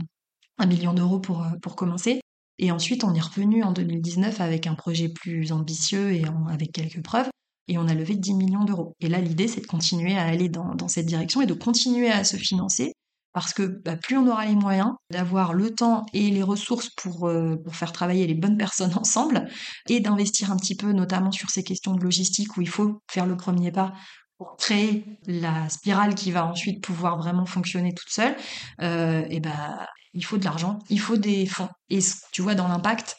[0.58, 2.20] un million d'euros pour, pour commencer.
[2.58, 7.02] Et ensuite, on est revenu en 2019 avec un projet plus ambitieux et avec quelques
[7.02, 7.28] preuves.
[7.68, 8.94] Et on a levé 10 millions d'euros.
[9.00, 12.10] Et là, l'idée, c'est de continuer à aller dans, dans cette direction et de continuer
[12.10, 12.94] à se financer
[13.40, 17.28] parce que bah, plus on aura les moyens d'avoir le temps et les ressources pour,
[17.28, 19.48] euh, pour faire travailler les bonnes personnes ensemble
[19.88, 23.26] et d'investir un petit peu notamment sur ces questions de logistique où il faut faire
[23.26, 23.92] le premier pas
[24.38, 28.36] pour créer la spirale qui va ensuite pouvoir vraiment fonctionner toute seule,
[28.80, 29.84] euh, et ben
[30.14, 31.68] il faut de l'argent, il faut des fonds.
[31.90, 31.98] Et
[32.30, 33.16] tu vois, dans l'impact,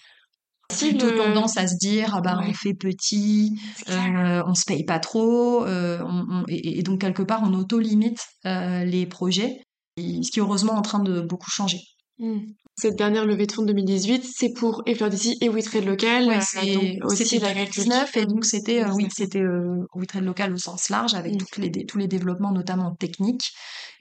[0.78, 3.60] plutôt tendance à se dire ah bah on fait petit,
[3.90, 6.00] euh, on se paye pas trop, euh,
[6.48, 9.62] et, et, donc quelque part on auto limite euh, les projets
[9.98, 11.80] ce qui est heureusement en train de beaucoup changer.
[12.18, 12.40] Hmm.
[12.78, 16.28] Cette dernière levée de fonds de 2018, c'est pour Effleur d'ici et WeTrade Local.
[16.28, 17.84] Ouais, euh, c'est aussi c'était l'agriculture.
[17.84, 19.12] 2019 et donc c'était euh, oui 2019.
[19.14, 21.38] c'était euh, WeTrade local au sens large avec Mm.
[21.38, 23.52] toutes les, dé- tous les développements notamment techniques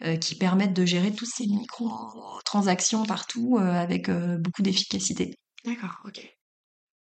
[0.05, 1.91] euh, qui permettent de gérer toutes ces micro
[2.45, 5.35] transactions partout avec beaucoup d'efficacité.
[5.65, 6.21] D'accord, ok.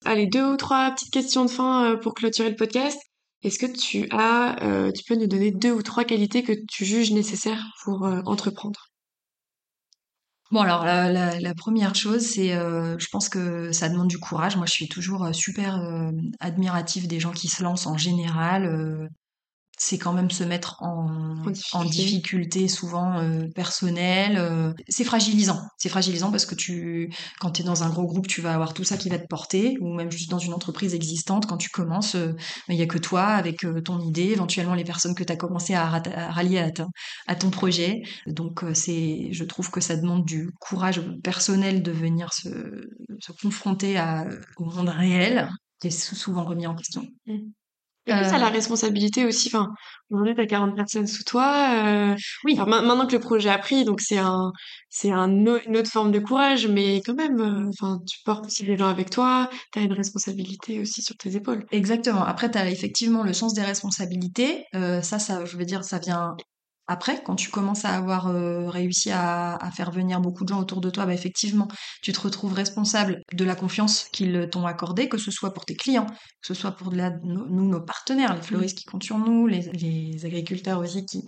[0.06, 2.98] Allez, deux ou trois petites questions de fin pour clôturer le podcast.
[3.46, 6.84] Est-ce que tu as, euh, tu peux nous donner deux ou trois qualités que tu
[6.84, 8.90] juges nécessaires pour euh, entreprendre?
[10.50, 14.58] Bon, alors la, première chose, c'est, euh, je pense que ça demande du courage.
[14.58, 15.80] Moi, je suis toujours super
[16.40, 19.10] admirative des gens qui se lancent en général.
[19.76, 21.08] Euh, c'est quand même se mettre en,
[21.46, 22.68] En en difficulté.
[22.68, 24.38] souvent euh, personnelle.
[24.38, 25.62] euh, c'est fragilisant.
[25.78, 28.74] C'est fragilisant parce que tu, quand tu es dans un gros groupe, tu vas avoir
[28.74, 31.70] tout ça qui va te porter, ou même juste dans une entreprise existante, quand tu
[31.70, 32.34] commences, euh,
[32.70, 35.36] il y a que toi avec euh, ton idée, éventuellement les personnes que tu as
[35.36, 35.86] commencé à,
[36.32, 36.60] rallier
[37.28, 38.02] à, ton projet.
[38.28, 42.50] Donc euh, c'est, je trouve que ça demande du courage personnel de venir se,
[43.20, 44.26] se confronter à,
[44.58, 45.50] au monde réel,
[45.80, 47.06] qui est sou- souvent remis en question.
[48.08, 49.48] Et puis, ça la Euh, responsabilité aussi.
[49.50, 49.70] Enfin,
[50.10, 51.70] aujourd'hui, t'as 40 personnes sous toi.
[51.86, 54.52] euh, oui, alors, maintenant que le projet a pris, donc c'est un,
[54.90, 58.64] c'est un, une autre forme de courage, mais quand même, euh, enfin, tu portes aussi
[58.66, 59.50] les gens avec toi.
[59.72, 61.66] T'as une responsabilité aussi sur tes épaules.
[61.72, 62.24] Exactement.
[62.24, 64.66] Après, tu as effectivement le sens des responsabilités.
[64.76, 66.36] Euh, ça, ça, je veux dire, ça vient
[66.88, 70.60] après, quand tu commences à avoir euh, réussi à, à faire venir beaucoup de gens
[70.60, 71.68] autour de toi, bah, effectivement,
[72.04, 75.76] tu te retrouves responsable de la confiance qu'ils t'ont accordée, que ce soit pour tes
[75.76, 79.04] clients, que ce soit pour de la- nos- nous, nos partenaires, les fleuristes qui comptent
[79.04, 81.24] sur nous, les, les agriculteurs aussi qui,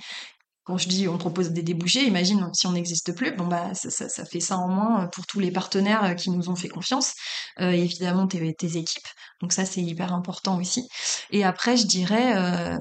[0.63, 3.89] quand je dis on propose des débouchés, imagine si on n'existe plus, bon bah ça,
[3.89, 6.69] ça, ça fait ça en moins pour tous les partenaires euh, qui nous ont fait
[6.69, 7.13] confiance,
[7.61, 9.07] Euh, et évidemment tes, tes équipes,
[9.41, 10.87] donc ça c'est hyper important aussi.
[11.31, 12.77] Et après je dirais, euh,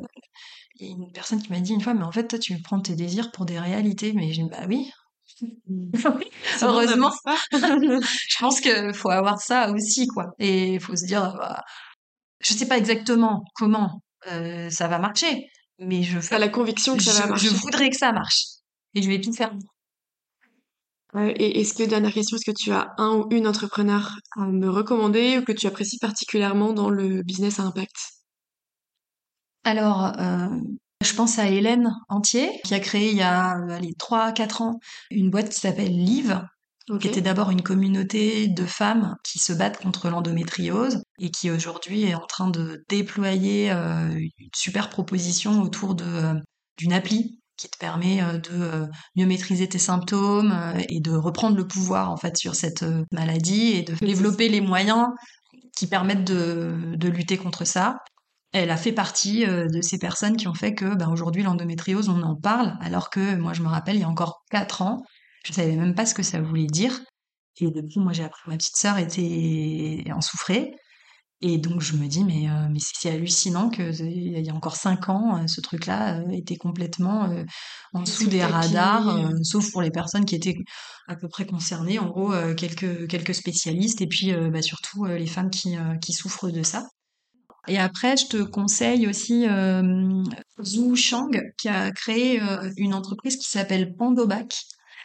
[0.79, 2.61] il y a une personne qui m'a dit une fois, mais en fait toi tu
[2.63, 4.91] prends tes désirs pour des réalités, mais j'ai dit bah oui.
[6.63, 7.13] Heureusement,
[7.53, 11.63] je pense qu'il faut avoir ça aussi quoi, et il faut se dire, bah,
[12.41, 15.49] je sais pas exactement comment euh, ça va marcher,
[15.79, 17.49] mais je T'as la conviction que ça va je, marcher.
[17.49, 18.45] je voudrais que ça marche.
[18.95, 19.53] Et je vais tout faire.
[21.15, 24.47] Ouais, et est-ce que, dernière question, est-ce que tu as un ou une entrepreneur à
[24.47, 28.16] me recommander ou que tu apprécies particulièrement dans le business à impact?
[29.67, 30.49] Alors, euh,
[31.05, 34.79] je pense à Hélène Entier, qui a créé il y a allez, 3-4 ans
[35.11, 36.41] une boîte qui s'appelle Live,
[37.01, 42.05] qui était d'abord une communauté de femmes qui se battent contre l'endométriose et qui aujourd'hui
[42.05, 46.35] est en train de déployer euh, une super proposition autour de, euh,
[46.79, 50.57] d'une appli qui te permet euh, de mieux maîtriser tes symptômes
[50.89, 55.09] et de reprendre le pouvoir en fait sur cette maladie et de développer les moyens
[55.77, 57.99] qui permettent de, de lutter contre ça.
[58.53, 62.09] Elle a fait partie euh, de ces personnes qui ont fait que ben, aujourd'hui l'endométriose
[62.09, 65.03] on en parle alors que moi je me rappelle il y a encore 4 ans
[65.47, 67.01] je savais même pas ce que ça voulait dire.
[67.59, 70.73] Et depuis moi j'ai appris que ma petite sœur était en souffrait.
[71.43, 74.55] Et donc je me dis mais euh, mais c'est hallucinant que euh, il y a
[74.55, 77.45] encore 5 ans ce truc là était complètement euh,
[77.93, 80.57] en dessous des radars euh, sauf pour les personnes qui étaient
[81.09, 85.51] à peu près concernées en gros quelques quelques spécialistes et puis bah, surtout les femmes
[85.51, 86.87] qui qui souffrent de ça
[87.69, 90.23] et après, je te conseille aussi euh,
[90.63, 94.49] Zhu Shang, qui a créé euh, une entreprise qui s'appelle Pandobac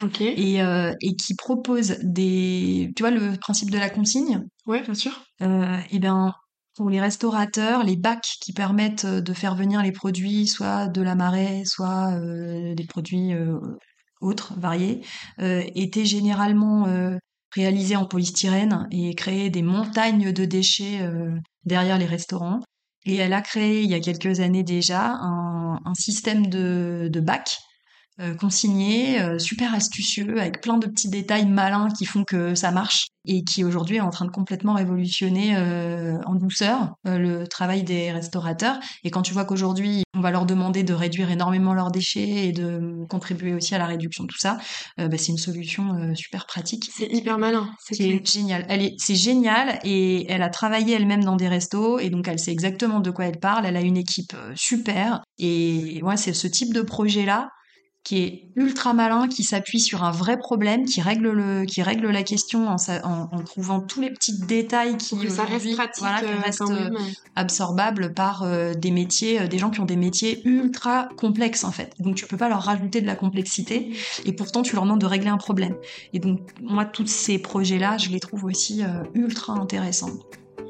[0.01, 0.22] Ok.
[0.22, 2.91] et, euh, et qui propose des...
[2.95, 4.43] Tu vois le principe de la consigne?
[4.66, 5.24] Ouais, bien sûr.
[5.39, 6.34] Et bien,
[6.76, 11.16] pour les restaurateurs, les bacs qui permettent de faire venir les produits, soit de la
[11.16, 13.34] marée, soit des produits
[14.22, 15.01] autres, variés,
[15.39, 16.88] étaient généralement
[17.53, 21.07] réalisés en polystyrène et créaient des montagnes de déchets
[21.66, 22.59] derrière les restaurants.
[23.05, 27.57] Et elle a créé, il y a quelques années déjà, un, système de, bacs
[28.20, 32.72] euh, consignés, euh, super astucieux, avec plein de petits détails malins qui font que ça
[32.72, 37.84] marche et qui aujourd'hui est en train de complètement révolutionner euh, en douceur le travail
[37.84, 38.80] des restaurateurs.
[39.05, 42.51] Et quand tu vois qu'aujourd'hui, on va leur demander de réduire énormément leurs déchets et
[42.51, 44.57] de contribuer aussi à la réduction de tout ça,
[44.97, 47.70] bah, c'est une solution super pratique C'est hyper malin.
[47.80, 48.66] C'est est génial.
[48.70, 52.39] Elle est, c'est génial et elle a travaillé elle-même dans des restos et donc elle
[52.39, 53.66] sait exactement de quoi elle parle.
[53.66, 57.49] Elle a une équipe super et ouais, c'est ce type de projet-là
[58.04, 62.10] qui est ultra malin, qui s'appuie sur un vrai problème, qui règle le, qui règle
[62.10, 65.76] la question en, sa- en, en trouvant tous les petits détails qui que ça reste
[65.76, 66.30] pratique voilà, qui euh,
[66.72, 67.14] euh, même.
[68.10, 71.93] par euh, des métiers, euh, des gens qui ont des métiers ultra complexes en fait.
[71.99, 73.91] Donc tu peux pas leur rajouter de la complexité
[74.26, 75.76] et pourtant tu leur demandes de régler un problème.
[76.14, 80.12] Et donc moi tous ces projets-là, je les trouve aussi euh, ultra intéressants.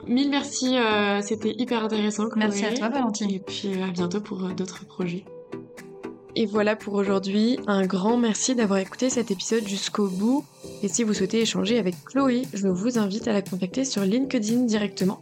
[0.06, 0.76] Mille merci,
[1.22, 2.28] c'était hyper intéressant.
[2.28, 2.40] Chloé.
[2.46, 3.32] Merci à toi Valentine.
[3.32, 5.24] Et puis à bientôt pour d'autres projets.
[6.36, 7.60] Et voilà pour aujourd'hui.
[7.68, 10.46] Un grand merci d'avoir écouté cet épisode jusqu'au bout.
[10.82, 14.62] Et si vous souhaitez échanger avec Chloé, je vous invite à la contacter sur LinkedIn
[14.62, 15.22] directement.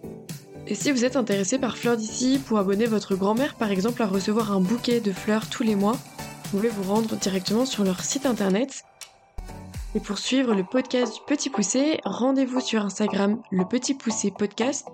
[0.68, 4.06] Et si vous êtes intéressé par Fleurs d'ici pour abonner votre grand-mère par exemple à
[4.06, 8.02] recevoir un bouquet de fleurs tous les mois, vous pouvez vous rendre directement sur leur
[8.02, 8.84] site internet.
[9.96, 14.88] Et pour suivre le podcast du Petit Poussé, rendez-vous sur Instagram le Petit Poussé Podcast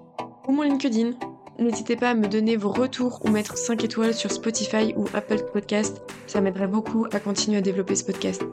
[0.48, 1.12] ou mon LinkedIn.
[1.58, 5.42] N'hésitez pas à me donner vos retours ou mettre 5 étoiles sur Spotify ou Apple
[5.54, 8.44] Podcast, ça m'aiderait beaucoup à continuer à développer ce podcast.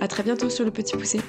[0.00, 1.20] A très bientôt sur le Petit Poussé.